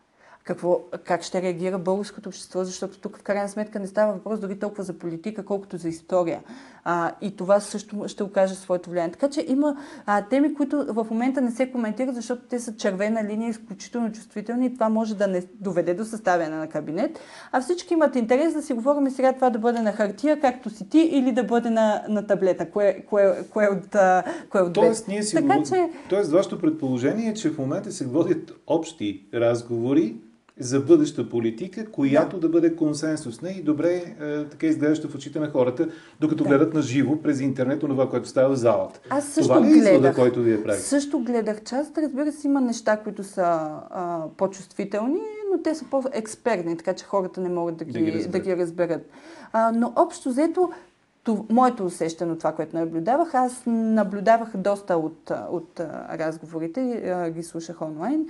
Какво, 0.47 0.79
как 1.03 1.23
ще 1.23 1.41
реагира 1.41 1.79
българското 1.79 2.29
общество, 2.29 2.63
защото 2.63 2.99
тук 2.99 3.17
в 3.17 3.23
крайна 3.23 3.49
сметка 3.49 3.79
не 3.79 3.88
става 3.88 4.13
въпрос 4.13 4.39
дори 4.39 4.60
толкова 4.60 4.83
за 4.83 4.93
политика, 4.93 5.45
колкото 5.45 5.77
за 5.77 5.89
история. 5.89 6.41
А, 6.83 7.12
и 7.21 7.36
това 7.36 7.60
също 7.60 8.03
ще 8.07 8.23
окаже 8.23 8.55
своето 8.55 8.89
влияние. 8.89 9.12
Така 9.12 9.29
че 9.29 9.45
има 9.47 9.77
а, 10.05 10.21
теми, 10.21 10.53
които 10.53 10.86
в 10.89 11.07
момента 11.12 11.41
не 11.41 11.51
се 11.51 11.71
коментират, 11.71 12.15
защото 12.15 12.41
те 12.49 12.60
са 12.60 12.75
червена 12.75 13.23
линия, 13.23 13.49
изключително 13.49 14.12
чувствителни 14.12 14.65
и 14.65 14.73
това 14.73 14.89
може 14.89 15.15
да 15.15 15.27
не 15.27 15.43
доведе 15.60 15.93
до 15.93 16.05
съставяне 16.05 16.55
на 16.55 16.67
кабинет. 16.67 17.19
А 17.51 17.62
всички 17.62 17.93
имат 17.93 18.15
интерес 18.15 18.53
да 18.53 18.62
си 18.62 18.73
говорим 18.73 19.10
сега 19.10 19.33
това 19.33 19.49
да 19.49 19.60
бъде 19.60 19.81
на 19.81 19.91
хартия, 19.91 20.39
както 20.39 20.69
си 20.69 20.89
ти, 20.89 20.99
или 20.99 21.31
да 21.31 21.43
бъде 21.43 21.69
на, 21.69 22.03
на 22.10 22.27
таблета. 22.27 22.71
Кое, 22.71 23.05
кое, 23.10 23.43
кое 23.49 23.67
от, 23.67 23.95
кое 24.49 24.62
от 24.62 24.73
Тоест, 24.73 25.07
ние 25.07 25.23
си 25.23 25.36
така, 25.36 25.57
го... 25.57 25.63
че... 25.63 25.89
Тоест, 26.10 26.31
вашето 26.31 26.60
предположение 26.60 27.29
е, 27.29 27.33
че 27.33 27.49
в 27.49 27.57
момента 27.57 27.91
се 27.91 28.05
водят 28.05 28.53
общи 28.67 29.27
разговори 29.33 30.15
за 30.60 30.80
бъдеща 30.80 31.30
политика, 31.30 31.91
която 31.91 32.39
да, 32.39 32.50
бъде 32.50 32.76
консенсусна 32.76 33.52
и 33.52 33.62
добре 33.62 33.93
е, 33.93 34.43
така 34.43 34.67
изглеждаща 34.67 35.08
в 35.08 35.15
очите 35.15 35.39
на 35.39 35.50
хората, 35.50 35.88
докато 36.20 36.43
да. 36.43 36.50
гледат 36.50 36.74
на 36.74 36.82
живо 36.82 37.22
през 37.22 37.41
интернет 37.41 37.80
това, 37.80 38.10
което 38.10 38.30
става 38.30 38.56
в 38.56 38.58
залата. 38.58 39.00
Аз 39.10 39.28
също 39.28 39.54
това 39.54 39.67
ли 39.67 39.78
е 39.78 39.82
гледах, 39.82 40.15
който 40.15 40.41
вие 40.41 40.63
правите? 40.63 40.84
Също 40.84 41.20
гледах 41.20 41.63
част. 41.63 41.98
Разбира 41.98 42.32
се, 42.32 42.48
има 42.48 42.62
неща, 42.62 42.98
които 42.98 43.24
са 43.24 43.43
а, 43.89 44.24
по-чувствителни, 44.38 45.22
но 45.52 45.62
те 45.63 45.76
са 45.76 45.86
по-експертни, 45.91 46.78
така 46.78 46.93
че 46.93 47.06
хората 47.06 47.41
не 47.41 47.50
могат 47.50 47.78
да 47.78 47.86
ги, 47.86 47.91
да 47.91 48.00
ги 48.00 48.13
разберат. 48.13 48.32
Да 48.32 48.39
ги 48.39 48.58
разберат. 48.58 49.10
А, 49.54 49.72
но 49.76 49.93
общо 49.96 50.30
взето, 50.30 50.70
моето 51.50 51.86
усещане 51.86 52.32
от 52.32 52.40
това, 52.40 52.52
което 52.52 52.78
наблюдавах, 52.78 53.34
аз 53.34 53.63
наблюдавах 53.66 54.58
доста 54.58 54.98
от, 54.98 55.32
от 55.50 55.80
разговорите, 56.10 56.82
ги 57.36 57.44
слушах 57.44 57.82
онлайн. 57.82 58.30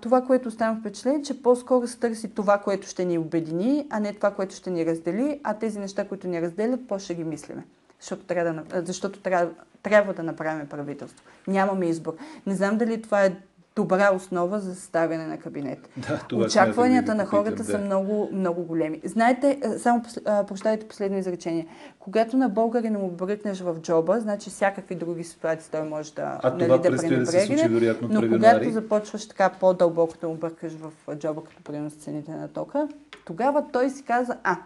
Това, 0.00 0.22
което 0.22 0.48
оставам 0.48 0.80
впечатление, 0.80 1.22
че 1.22 1.42
по-скоро 1.42 1.86
се 1.86 1.98
търси 1.98 2.34
това, 2.34 2.58
което 2.58 2.88
ще 2.88 3.04
ни 3.04 3.18
обедини, 3.18 3.86
а 3.90 4.00
не 4.00 4.14
това, 4.14 4.30
което 4.30 4.54
ще 4.54 4.70
ни 4.70 4.86
раздели, 4.86 5.40
а 5.44 5.54
тези 5.54 5.78
неща, 5.78 6.08
които 6.08 6.28
ни 6.28 6.42
разделят, 6.42 6.88
по-ще 6.88 7.14
ги 7.14 7.24
мислиме. 7.24 7.64
Защото 8.00 8.24
трябва 8.24 8.62
да, 8.62 8.82
защото 8.86 9.20
трябва, 9.20 9.50
трябва 9.82 10.14
да 10.14 10.22
направим 10.22 10.66
правителство. 10.66 11.24
Нямаме 11.48 11.86
избор. 11.86 12.16
Не 12.46 12.54
знам 12.54 12.78
дали 12.78 13.02
това 13.02 13.24
е 13.24 13.36
добра 13.76 14.14
основа 14.14 14.60
за 14.60 14.74
съставяне 14.74 15.26
на 15.26 15.38
кабинет. 15.38 15.88
Да, 15.96 16.20
това 16.28 16.44
Очакванията 16.44 17.14
на 17.14 17.26
хората 17.26 17.56
да. 17.56 17.64
са 17.64 17.78
много, 17.78 18.28
много 18.32 18.62
големи. 18.62 19.00
Знаете, 19.04 19.60
само 19.78 20.02
прощайте 20.48 20.88
последно 20.88 21.18
изречение. 21.18 21.66
Когато 21.98 22.36
на 22.36 22.48
българина 22.48 22.98
му 22.98 23.10
бръкнеш 23.10 23.60
в 23.60 23.76
джоба, 23.80 24.20
значи 24.20 24.50
всякакви 24.50 24.94
други 24.94 25.24
ситуации 25.24 25.70
той 25.70 25.82
може 25.82 26.12
да, 26.12 26.40
а 26.42 26.50
нали, 26.50 26.68
да 26.68 26.82
пренебрегне. 26.82 27.68
Да 27.80 27.96
но 28.08 28.28
когато 28.28 28.70
започваш 28.70 29.28
така 29.28 29.48
по-дълбоко 29.48 30.14
да 30.20 30.28
му 30.28 30.34
бъркаш 30.34 30.72
в 30.72 31.16
джоба, 31.16 31.44
като 31.44 31.62
примерно 31.62 31.90
с 31.90 31.94
цените 31.94 32.30
на 32.30 32.48
тока, 32.48 32.88
тогава 33.24 33.64
той 33.72 33.90
си 33.90 34.04
каза, 34.04 34.36
а, 34.44 34.56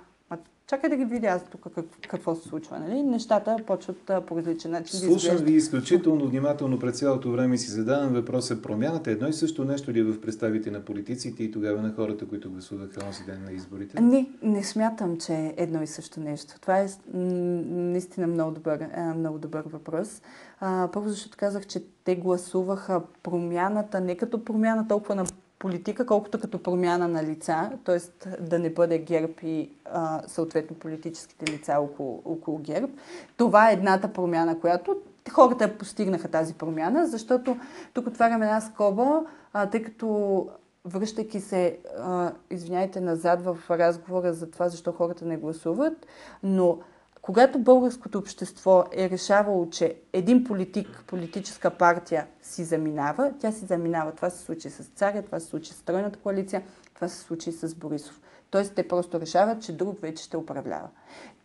чакай 0.66 0.90
да 0.90 0.96
ги 0.96 1.04
видя 1.04 1.26
аз 1.26 1.44
тук 1.50 1.66
как, 1.74 1.84
какво 2.08 2.34
се 2.34 2.48
случва. 2.48 2.78
Нали? 2.78 3.02
Нещата 3.02 3.56
почват 3.66 4.10
по 4.26 4.36
различен 4.36 4.70
начин. 4.70 5.00
Слушам 5.00 5.36
ви 5.36 5.52
изключително 5.52 6.28
внимателно 6.28 6.78
през 6.78 6.98
цялото 6.98 7.30
време 7.30 7.54
и 7.54 7.58
си 7.58 7.70
задавам 7.70 8.12
въпроса. 8.12 8.62
Промяната 8.62 9.10
едно 9.10 9.28
и 9.28 9.32
също 9.32 9.64
нещо 9.64 9.92
ли 9.92 9.98
е 9.98 10.04
в 10.04 10.20
представите 10.20 10.70
на 10.70 10.80
политиците 10.80 11.44
и 11.44 11.50
тогава 11.50 11.82
на 11.82 11.92
хората, 11.92 12.28
които 12.28 12.50
гласуваха 12.50 13.06
онзи 13.06 13.24
ден 13.24 13.44
на 13.44 13.52
изборите? 13.52 14.00
Не, 14.00 14.30
не 14.42 14.64
смятам, 14.64 15.18
че 15.18 15.32
е 15.32 15.54
едно 15.56 15.82
и 15.82 15.86
също 15.86 16.20
нещо. 16.20 16.60
Това 16.60 16.78
е 16.78 16.88
наистина 17.14 18.26
много 18.26 18.50
добър, 18.50 18.88
много 19.16 19.38
добър 19.38 19.62
въпрос. 19.66 20.22
А, 20.60 20.88
първо, 20.92 21.08
защото 21.08 21.36
казах, 21.36 21.66
че 21.66 21.82
те 22.04 22.16
гласуваха 22.16 23.02
промяната 23.22 24.00
не 24.00 24.16
като 24.16 24.44
промяна 24.44 24.88
толкова 24.88 25.14
на 25.14 25.24
политика, 25.66 26.06
колкото 26.06 26.40
като 26.40 26.62
промяна 26.62 27.08
на 27.08 27.24
лица, 27.24 27.70
т.е. 27.84 28.28
да 28.40 28.58
не 28.58 28.70
бъде 28.70 28.98
ГЕРБ 28.98 29.32
и 29.42 29.70
а, 29.84 30.22
съответно 30.26 30.76
политическите 30.76 31.52
лица 31.52 31.76
около, 31.80 32.22
около 32.24 32.58
ГЕРБ. 32.58 32.88
Това 33.36 33.70
е 33.70 33.72
едната 33.72 34.12
промяна, 34.12 34.60
която 34.60 34.96
хората 35.30 35.78
постигнаха 35.78 36.28
тази 36.28 36.54
промяна, 36.54 37.06
защото 37.06 37.56
тук 37.94 38.06
отварям 38.06 38.42
една 38.42 38.60
скоба, 38.60 39.22
а, 39.52 39.70
тъй 39.70 39.82
като 39.82 40.48
връщайки 40.84 41.40
се, 41.40 41.78
а, 41.98 42.32
извиняйте, 42.50 43.00
назад 43.00 43.42
в 43.42 43.58
разговора 43.70 44.32
за 44.32 44.50
това, 44.50 44.68
защо 44.68 44.92
хората 44.92 45.24
не 45.24 45.36
гласуват, 45.36 46.06
но 46.42 46.78
когато 47.26 47.58
българското 47.58 48.18
общество 48.18 48.84
е 48.92 49.10
решавало, 49.10 49.70
че 49.70 49.96
един 50.12 50.44
политик, 50.44 51.04
политическа 51.06 51.70
партия 51.70 52.26
си 52.42 52.64
заминава, 52.64 53.32
тя 53.40 53.52
си 53.52 53.64
заминава. 53.64 54.12
Това 54.12 54.30
се 54.30 54.44
случи 54.44 54.70
с 54.70 54.84
царя, 54.84 55.22
това 55.22 55.40
се 55.40 55.46
случи 55.46 55.72
с 55.72 55.82
Тройната 55.82 56.18
коалиция, 56.18 56.62
това 56.94 57.08
се 57.08 57.16
случи 57.16 57.52
с 57.52 57.74
Борисов. 57.74 58.20
Тоест 58.50 58.74
те 58.74 58.88
просто 58.88 59.20
решават, 59.20 59.62
че 59.62 59.76
друг 59.76 60.00
вече 60.00 60.24
ще 60.24 60.36
управлява. 60.36 60.88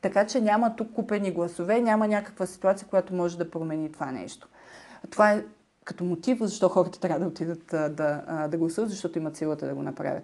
Така 0.01 0.27
че 0.27 0.41
няма 0.41 0.75
тук 0.75 0.93
купени 0.93 1.31
гласове, 1.31 1.81
няма 1.81 2.07
някаква 2.07 2.45
ситуация, 2.45 2.87
която 2.87 3.13
може 3.13 3.37
да 3.37 3.51
промени 3.51 3.91
това 3.91 4.11
нещо. 4.11 4.47
Това 5.09 5.31
е 5.31 5.43
като 5.83 6.03
мотив, 6.03 6.37
защо 6.41 6.69
хората 6.69 6.99
трябва 6.99 7.19
да 7.19 7.27
отидат 7.27 7.63
да, 7.71 7.89
да, 7.89 8.47
да 8.47 8.57
гласуват, 8.57 8.89
защото 8.89 9.19
имат 9.19 9.37
силата 9.37 9.67
да 9.67 9.75
го 9.75 9.81
направят. 9.81 10.23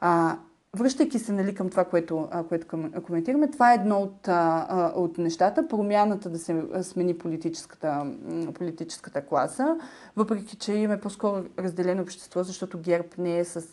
А, 0.00 0.36
Връщайки 0.78 1.18
се 1.18 1.32
нали, 1.32 1.54
към 1.54 1.70
това, 1.70 1.84
което, 1.84 2.28
което 2.48 2.66
коментираме, 3.06 3.50
това 3.50 3.72
е 3.72 3.74
едно 3.74 3.98
от, 3.98 4.28
от 4.96 5.18
нещата. 5.18 5.68
Промяната 5.68 6.30
да 6.30 6.38
се 6.38 6.62
смени 6.82 7.18
политическата, 7.18 8.12
политическата 8.54 9.26
класа, 9.26 9.76
въпреки 10.16 10.56
че 10.56 10.72
имаме 10.72 11.00
по-скоро 11.00 11.44
разделено 11.58 12.02
общество, 12.02 12.42
защото 12.42 12.78
ГЕРБ 12.78 13.08
не 13.18 13.38
е 13.38 13.44
с 13.44 13.64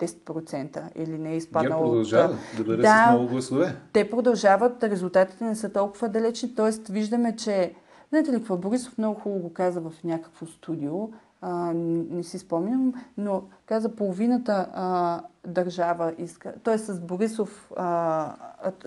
10% 0.00 0.82
или 0.96 1.18
не 1.18 1.32
е 1.32 1.36
изпаднал. 1.36 1.78
ГЕРБ 1.78 1.88
продължава 1.88 2.38
да 2.56 2.64
бъде 2.64 2.82
да, 2.82 3.06
с 3.08 3.10
много 3.10 3.28
гласове. 3.28 3.76
Те 3.92 4.10
продължават, 4.10 4.82
резултатите 4.82 5.44
не 5.44 5.56
са 5.56 5.72
толкова 5.72 6.08
далечни, 6.08 6.54
т.е. 6.54 6.92
виждаме, 6.92 7.36
че 7.36 7.74
Знаете 8.08 8.32
ли 8.32 8.36
какво? 8.36 8.56
Борисов 8.56 8.98
много 8.98 9.20
хубаво 9.20 9.42
го 9.42 9.52
каза 9.52 9.80
в 9.80 9.92
някакво 10.04 10.46
студио, 10.46 11.08
а, 11.42 11.72
не 11.74 12.22
си 12.22 12.38
спомням, 12.38 12.94
но 13.18 13.42
каза 13.66 13.96
половината 13.96 14.68
а, 14.74 15.20
държава 15.46 16.12
иска. 16.18 16.54
Той 16.62 16.78
с 16.78 17.00
Борисов, 17.00 17.70
а, 17.76 18.34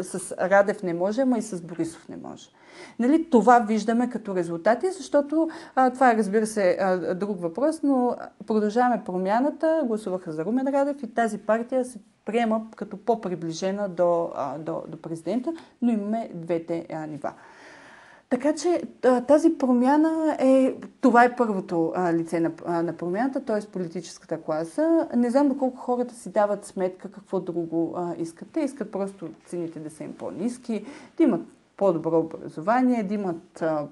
с 0.01 0.31
Радев 0.31 0.83
не 0.83 0.93
може, 0.93 1.21
ама 1.21 1.37
и 1.37 1.41
с 1.41 1.61
Борисов 1.61 2.09
не 2.09 2.17
може. 2.17 2.49
Нали, 2.99 3.29
това 3.29 3.59
виждаме 3.59 4.09
като 4.09 4.35
резултати, 4.35 4.91
защото 4.91 5.49
а, 5.75 5.89
това 5.89 6.11
е, 6.11 6.17
разбира 6.17 6.47
се, 6.47 6.77
а, 6.79 7.15
друг 7.15 7.41
въпрос, 7.41 7.83
но 7.83 8.15
продължаваме 8.47 9.03
промяната, 9.05 9.83
гласуваха 9.85 10.31
за 10.31 10.45
Румен 10.45 10.67
Радев 10.67 11.03
и 11.03 11.13
тази 11.13 11.37
партия 11.37 11.85
се 11.85 11.99
приема 12.25 12.67
като 12.75 12.97
по-приближена 12.97 13.89
до, 13.89 14.31
а, 14.35 14.57
до, 14.57 14.83
до 14.87 15.01
президента, 15.01 15.53
но 15.81 15.91
имаме 15.91 16.29
двете 16.33 16.85
а, 16.93 17.07
нива. 17.07 17.33
Така 18.29 18.55
че 18.55 18.81
тази 19.27 19.57
промяна 19.57 20.37
е, 20.39 20.75
това 21.01 21.23
е 21.23 21.35
първото 21.35 21.93
лице 22.13 22.39
на, 22.39 22.51
на 22.83 22.93
промяната, 22.93 23.45
т.е. 23.45 23.71
политическата 23.71 24.41
класа. 24.41 25.07
Не 25.15 25.29
знам 25.29 25.49
доколко 25.49 25.77
хората 25.77 26.15
си 26.15 26.29
дават 26.31 26.65
сметка 26.65 27.11
какво 27.11 27.39
друго 27.39 27.93
а, 27.97 28.15
искат. 28.17 28.47
Те 28.51 28.59
искат 28.59 28.91
просто 28.91 29.29
цените 29.45 29.79
да 29.79 29.89
са 29.89 30.03
им 30.03 30.13
по-низки, 30.13 30.85
да 31.17 31.23
имат 31.23 31.41
по-добро 31.77 32.19
образование, 32.19 33.03
да 33.03 33.13
имат 33.13 33.61
а, 33.61 33.87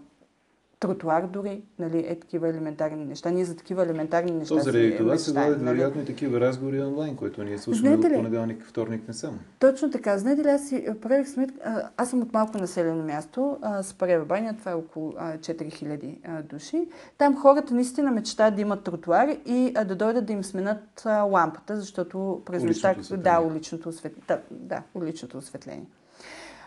тротуар 0.83 1.27
дори, 1.27 1.61
нали, 1.79 2.05
е 2.07 2.19
такива 2.19 2.49
елементарни 2.49 3.05
неща. 3.05 3.29
Ние 3.29 3.45
за 3.45 3.55
такива 3.55 3.83
елементарни 3.83 4.31
неща. 4.31 4.55
То 4.55 4.61
заради 4.61 4.97
това 4.97 5.17
се 5.17 5.33
водят 5.33 5.61
нали? 5.61 5.77
вероятно 5.77 6.01
и 6.01 6.05
такива 6.05 6.39
разговори 6.39 6.81
онлайн, 6.81 7.15
които 7.15 7.43
ние 7.43 7.57
слушаме 7.57 7.95
от 7.95 8.01
понеделник, 8.01 8.65
вторник 8.65 9.07
не 9.07 9.13
само. 9.13 9.37
Точно 9.59 9.91
така. 9.91 10.17
Знаете 10.17 10.43
ли, 10.43 10.47
аз 10.47 10.67
си 10.67 10.87
правих 11.01 11.27
сметка, 11.27 11.89
аз 11.97 12.09
съм 12.09 12.21
от 12.21 12.33
малко 12.33 12.57
населено 12.57 13.03
място, 13.03 13.57
с 13.81 13.93
Парева 13.93 14.25
баня, 14.25 14.57
това 14.57 14.71
е 14.71 14.75
около 14.75 15.11
4000 15.11 16.41
души. 16.41 16.87
Там 17.17 17.41
хората 17.41 17.73
наистина 17.73 18.11
мечтаят 18.11 18.55
да 18.55 18.61
имат 18.61 18.83
тротуар 18.83 19.27
и 19.45 19.73
да 19.85 19.95
дойдат 19.95 20.25
да 20.25 20.33
им 20.33 20.43
сменят 20.43 21.05
лампата, 21.05 21.79
защото 21.79 22.41
през 22.45 22.63
нощта... 22.63 22.95
Да, 23.17 23.39
уличното 23.39 23.89
осветление. 23.89 24.23
Да, 24.27 24.39
да, 24.51 24.83
уличното 24.95 25.37
осветление. 25.37 25.87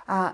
А, 0.07 0.33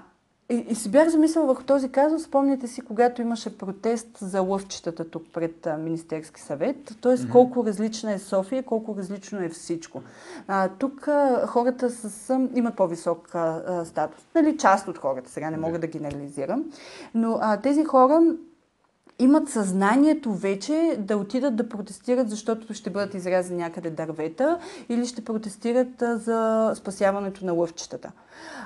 и, 0.53 0.67
и 0.69 0.75
си 0.75 0.91
бях 0.91 1.09
замислила 1.09 1.47
върху 1.47 1.63
този 1.63 1.89
казус. 1.89 2.23
Спомняте 2.23 2.67
си, 2.67 2.81
когато 2.81 3.23
имаше 3.23 3.59
протест 3.59 4.19
за 4.19 4.41
лъвчетата 4.41 5.11
тук 5.11 5.23
пред 5.33 5.67
а, 5.67 5.77
Министерски 5.77 6.41
съвет. 6.41 6.77
Т.е. 7.01 7.13
Mm-hmm. 7.13 7.31
колко 7.33 7.67
различна 7.67 8.13
е 8.13 8.19
София, 8.19 8.63
колко 8.63 8.97
различно 8.97 9.41
е 9.41 9.49
всичко. 9.49 10.03
А, 10.49 10.69
тук 10.69 11.09
а, 11.09 11.47
хората 11.47 11.91
с, 11.91 12.31
а, 12.31 12.49
имат 12.55 12.77
по-висок 12.77 13.35
а, 13.35 13.85
статус. 13.85 14.25
Нали, 14.35 14.59
част 14.59 14.89
от 14.89 14.99
хората, 14.99 15.31
сега 15.31 15.51
не 15.51 15.57
мога 15.57 15.79
да 15.79 15.87
генерализирам. 15.87 16.65
Но 17.15 17.39
а, 17.41 17.57
тези 17.57 17.85
хора 17.85 18.23
имат 19.23 19.49
съзнанието 19.49 20.35
вече 20.35 20.97
да 20.99 21.17
отидат 21.17 21.57
да 21.57 21.69
протестират, 21.69 22.31
защото 22.31 22.75
ще 22.75 22.91
бъдат 22.91 23.15
изрязани 23.15 23.59
някъде 23.59 23.91
дървета 23.91 24.59
или 24.89 25.07
ще 25.07 25.25
протестират 25.25 25.89
за 26.01 26.73
спасяването 26.75 27.47
на 27.47 27.53
лъвчетата. 27.53 28.13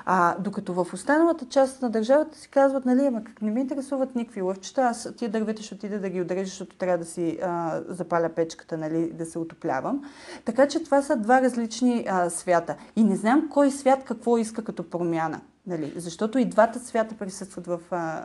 А, 0.05 0.35
докато 0.39 0.73
в 0.73 0.93
останалата 0.93 1.45
част 1.45 1.81
на 1.81 1.89
държавата 1.89 2.37
си 2.37 2.49
казват, 2.49 2.85
нали, 2.85 3.05
ама 3.05 3.23
как 3.23 3.41
не 3.41 3.51
ме 3.51 3.59
интересуват 3.59 4.15
никакви 4.15 4.41
лъвчета, 4.41 4.81
аз 4.81 5.09
тия 5.17 5.31
дървета 5.31 5.63
ще 5.63 5.75
отида 5.75 5.99
да 5.99 6.09
ги 6.09 6.21
отрежа, 6.21 6.45
защото 6.45 6.77
трябва 6.77 6.97
да 6.97 7.05
си 7.05 7.39
а, 7.43 7.81
запаля 7.87 8.29
печката, 8.29 8.77
нали, 8.77 9.11
да 9.13 9.25
се 9.25 9.39
отоплявам. 9.39 10.01
Така 10.45 10.67
че 10.67 10.83
това 10.83 11.01
са 11.01 11.15
два 11.15 11.41
различни 11.41 12.05
а, 12.09 12.29
свята. 12.29 12.75
И 12.95 13.03
не 13.03 13.15
знам 13.15 13.49
кой 13.49 13.71
свят 13.71 14.03
какво 14.03 14.37
иска 14.37 14.63
като 14.63 14.89
промяна. 14.89 15.41
Нали, 15.67 15.93
защото 15.95 16.39
и 16.39 16.45
двата 16.45 16.79
свята 16.79 17.15
присъстват 17.15 17.67
в, 17.67 17.79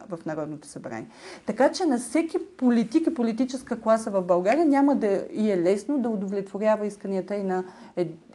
в 0.09 0.18
Народното 0.26 0.68
събрание. 0.68 1.07
Така 1.46 1.72
че 1.72 1.85
на 1.85 1.98
всеки 1.98 2.37
политик 2.57 3.07
и 3.07 3.14
политическа 3.14 3.81
класа 3.81 4.11
в 4.11 4.22
България 4.22 4.66
няма 4.66 4.96
да 4.96 5.26
и 5.33 5.50
е 5.50 5.62
лесно 5.62 5.98
да 5.98 6.09
удовлетворява 6.09 6.87
исканията 6.87 7.37
и 7.37 7.42
на 7.42 7.64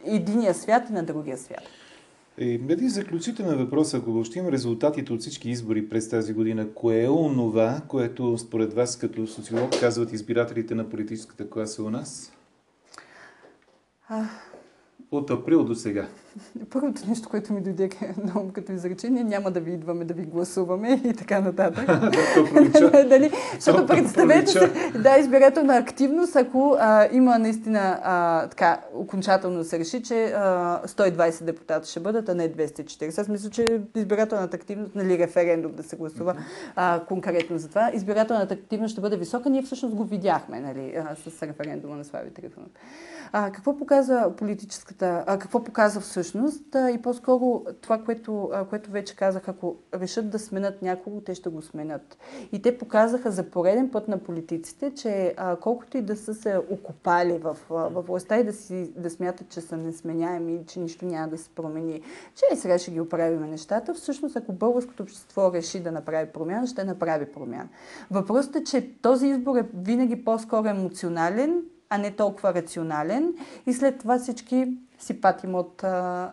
единия 0.04 0.54
свят 0.54 0.90
и 0.90 0.92
на 0.92 1.02
другия 1.02 1.38
свят. 1.38 1.62
И 2.38 2.52
един 2.52 2.88
заключителен 2.88 3.58
въпрос, 3.58 3.94
ако 3.94 4.12
въобще 4.12 4.52
резултатите 4.52 5.12
от 5.12 5.20
всички 5.20 5.50
избори 5.50 5.88
през 5.88 6.08
тази 6.08 6.32
година, 6.32 6.68
кое 6.74 7.02
е 7.02 7.08
онова, 7.08 7.80
което 7.88 8.38
според 8.38 8.72
вас 8.72 8.96
като 8.98 9.26
социолог 9.26 9.80
казват 9.80 10.12
избирателите 10.12 10.74
на 10.74 10.88
политическата 10.88 11.50
класа 11.50 11.82
у 11.82 11.90
нас? 11.90 12.32
А, 14.08 14.24
от 15.10 15.30
април 15.30 15.64
до 15.64 15.74
сега? 15.74 16.08
Първото 16.70 17.08
нещо, 17.08 17.28
което 17.28 17.52
ми 17.52 17.60
дойде 17.60 17.90
на 18.24 18.40
ум 18.40 18.50
като 18.50 18.72
изречение, 18.72 19.24
няма 19.24 19.50
да 19.50 19.60
ви 19.60 19.72
идваме 19.72 20.04
да 20.04 20.14
ви 20.14 20.22
гласуваме 20.22 21.00
и 21.04 21.14
така 21.14 21.40
нататък. 21.40 21.86
Дали? 23.08 23.30
Защото 23.54 23.86
представете 23.86 24.50
се, 24.50 24.72
да, 24.98 25.18
избирателна 25.18 25.76
активност, 25.76 26.36
ако 26.36 26.76
а, 26.80 27.08
има 27.12 27.38
наистина 27.38 28.00
а, 28.02 28.46
така, 28.48 28.80
окончателно 28.94 29.64
се 29.64 29.78
реши, 29.78 30.02
че 30.02 30.24
а, 30.24 30.80
120 30.86 31.44
депутата 31.44 31.88
ще 31.88 32.00
бъдат, 32.00 32.28
а 32.28 32.34
не 32.34 32.52
240. 32.52 33.18
Аз 33.18 33.28
мисля, 33.28 33.50
че 33.50 33.80
избирателната 33.96 34.56
активност, 34.56 34.94
нали, 34.94 35.18
референдум 35.18 35.72
да 35.72 35.82
се 35.82 35.96
гласува 35.96 36.34
а, 36.76 37.00
конкретно 37.08 37.58
за 37.58 37.68
това, 37.68 37.90
избирателната 37.94 38.54
активност 38.54 38.92
ще 38.92 39.00
бъде 39.00 39.16
висока. 39.16 39.50
Ние 39.50 39.62
всъщност 39.62 39.94
го 39.94 40.04
видяхме 40.04 40.60
нали, 40.60 40.94
а, 40.96 41.30
с 41.30 41.42
референдума 41.42 41.96
на 41.96 42.04
Слави 42.04 42.30
Трифонов. 42.30 42.70
А, 43.32 43.52
какво 43.52 43.76
показва 43.76 44.32
политическата, 44.36 45.24
а, 45.26 45.38
какво 45.38 45.64
показва 45.64 46.00
всъщност 46.00 46.27
а, 46.74 46.90
и 46.90 47.02
по-скоро 47.02 47.64
това, 47.80 47.98
което, 47.98 48.50
което 48.70 48.90
вече 48.90 49.16
казах, 49.16 49.48
ако 49.48 49.76
решат 49.94 50.30
да 50.30 50.38
сменят 50.38 50.82
някого, 50.82 51.20
те 51.20 51.34
ще 51.34 51.48
го 51.48 51.62
сменят. 51.62 52.18
И 52.52 52.62
те 52.62 52.78
показаха 52.78 53.30
за 53.30 53.42
пореден 53.42 53.90
път 53.90 54.08
на 54.08 54.18
политиците, 54.18 54.94
че 54.94 55.34
колкото 55.60 55.96
и 55.96 56.02
да 56.02 56.16
са 56.16 56.34
се 56.34 56.60
окопали 56.70 57.38
в, 57.38 57.56
в 57.70 58.02
властта 58.02 58.38
и 58.38 58.44
да, 58.44 58.52
си, 58.52 58.92
да 58.96 59.10
смятат, 59.10 59.48
че 59.48 59.60
са 59.60 59.76
несменяеми, 59.76 60.66
че 60.66 60.80
нищо 60.80 61.06
няма 61.06 61.28
да 61.28 61.38
се 61.38 61.50
промени, 61.50 62.02
че 62.34 62.44
и 62.52 62.56
сега 62.56 62.78
ще 62.78 62.90
ги 62.90 63.00
оправим 63.00 63.50
нещата, 63.50 63.94
всъщност 63.94 64.36
ако 64.36 64.52
българското 64.52 65.02
общество 65.02 65.52
реши 65.52 65.80
да 65.80 65.92
направи 65.92 66.32
промяна, 66.32 66.66
ще 66.66 66.84
направи 66.84 67.26
промяна. 67.32 67.68
Въпросът 68.10 68.56
е, 68.56 68.64
че 68.64 69.00
този 69.02 69.26
избор 69.26 69.56
е 69.56 69.66
винаги 69.74 70.24
по-скоро 70.24 70.68
емоционален, 70.68 71.62
а 71.90 71.98
не 71.98 72.16
толкова 72.16 72.54
рационален. 72.54 73.34
И 73.66 73.72
след 73.72 73.98
това 73.98 74.18
всички 74.18 74.68
си 74.98 75.20
патим 75.20 75.54
от, 75.54 75.84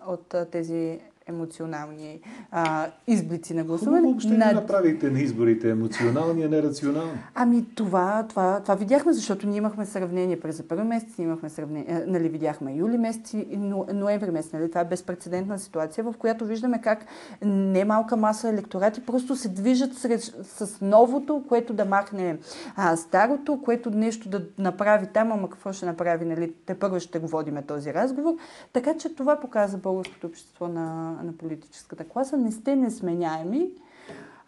от 0.07 0.35
тези 0.51 0.99
емоционални 1.27 2.19
а, 2.51 2.88
изблици 3.07 3.53
на 3.53 3.63
гласуване. 3.63 3.97
Хубаво 3.97 4.11
въобще 4.11 4.38
на... 4.38 4.51
направите 4.51 5.09
на 5.09 5.19
изборите 5.19 5.69
емоционални, 5.69 6.43
а 6.43 6.49
не 6.49 6.63
рационални. 6.63 7.19
Ами 7.35 7.65
това, 7.75 8.25
това, 8.29 8.59
това 8.59 8.75
видяхме, 8.75 9.13
защото 9.13 9.47
ние 9.47 9.57
имахме 9.57 9.85
сравнение 9.85 10.39
през 10.39 10.67
първи 10.67 10.83
месец, 10.83 11.17
имахме 11.17 11.49
сравнение, 11.49 12.03
нали, 12.07 12.29
видяхме 12.29 12.73
юли 12.73 12.97
месец 12.97 13.33
и 13.33 13.57
ноември 13.93 14.31
месец. 14.31 14.53
Нали, 14.53 14.69
това 14.69 14.81
е 14.81 14.85
безпредседентна 14.85 15.59
ситуация, 15.59 16.03
в 16.03 16.13
която 16.19 16.45
виждаме 16.45 16.81
как 16.81 17.05
немалка 17.45 18.17
маса 18.17 18.49
електорати 18.49 19.05
просто 19.05 19.35
се 19.35 19.49
движат 19.49 19.93
сред, 19.93 20.21
с 20.43 20.81
новото, 20.81 21.43
което 21.47 21.73
да 21.73 21.85
махне 21.85 22.38
а, 22.75 22.95
старото, 22.95 23.61
което 23.65 23.89
нещо 23.89 24.29
да 24.29 24.41
направи 24.57 25.07
там, 25.13 25.31
ама 25.31 25.49
какво 25.49 25.73
ще 25.73 25.85
направи, 25.85 26.25
нали, 26.25 26.53
те 26.65 26.75
първо 26.79 26.99
ще 26.99 27.19
го 27.19 27.27
водиме 27.27 27.61
този 27.61 27.93
разговор. 27.93 28.33
Така 28.73 28.97
че 28.97 29.15
това 29.15 29.39
показва 29.39 29.77
българското 29.77 30.27
общество 30.27 30.67
на 30.67 31.14
на, 31.23 31.38
политическата 31.38 32.08
класа. 32.08 32.38
Не 32.38 32.51
сте 32.51 32.75
несменяеми. 32.75 33.71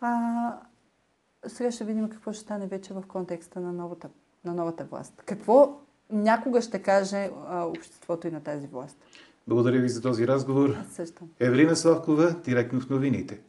А, 0.02 0.58
сега 1.48 1.72
ще 1.72 1.84
видим 1.84 2.10
какво 2.10 2.34
ще 2.34 2.42
стане 2.42 2.68
вече 2.68 2.94
в 2.94 3.04
контекста 3.08 3.60
на 3.60 3.74
новата, 3.74 4.10
на 4.46 4.54
новата 4.54 4.84
власт. 4.84 5.24
Какво 5.26 5.80
някога 6.12 6.62
ще 6.62 6.82
каже 6.82 7.30
а, 7.48 7.66
обществото 7.66 8.28
и 8.28 8.32
на 8.32 8.40
тази 8.40 8.68
власт. 8.68 8.98
Благодаря 9.48 9.82
ви 9.82 9.90
за 9.90 10.02
този 10.02 10.28
разговор. 10.28 10.70
Аз 10.82 10.88
също. 10.88 11.28
Евелина 11.40 11.76
Славкова, 11.76 12.36
директно 12.44 12.80
в 12.80 12.90
новините. 12.90 13.40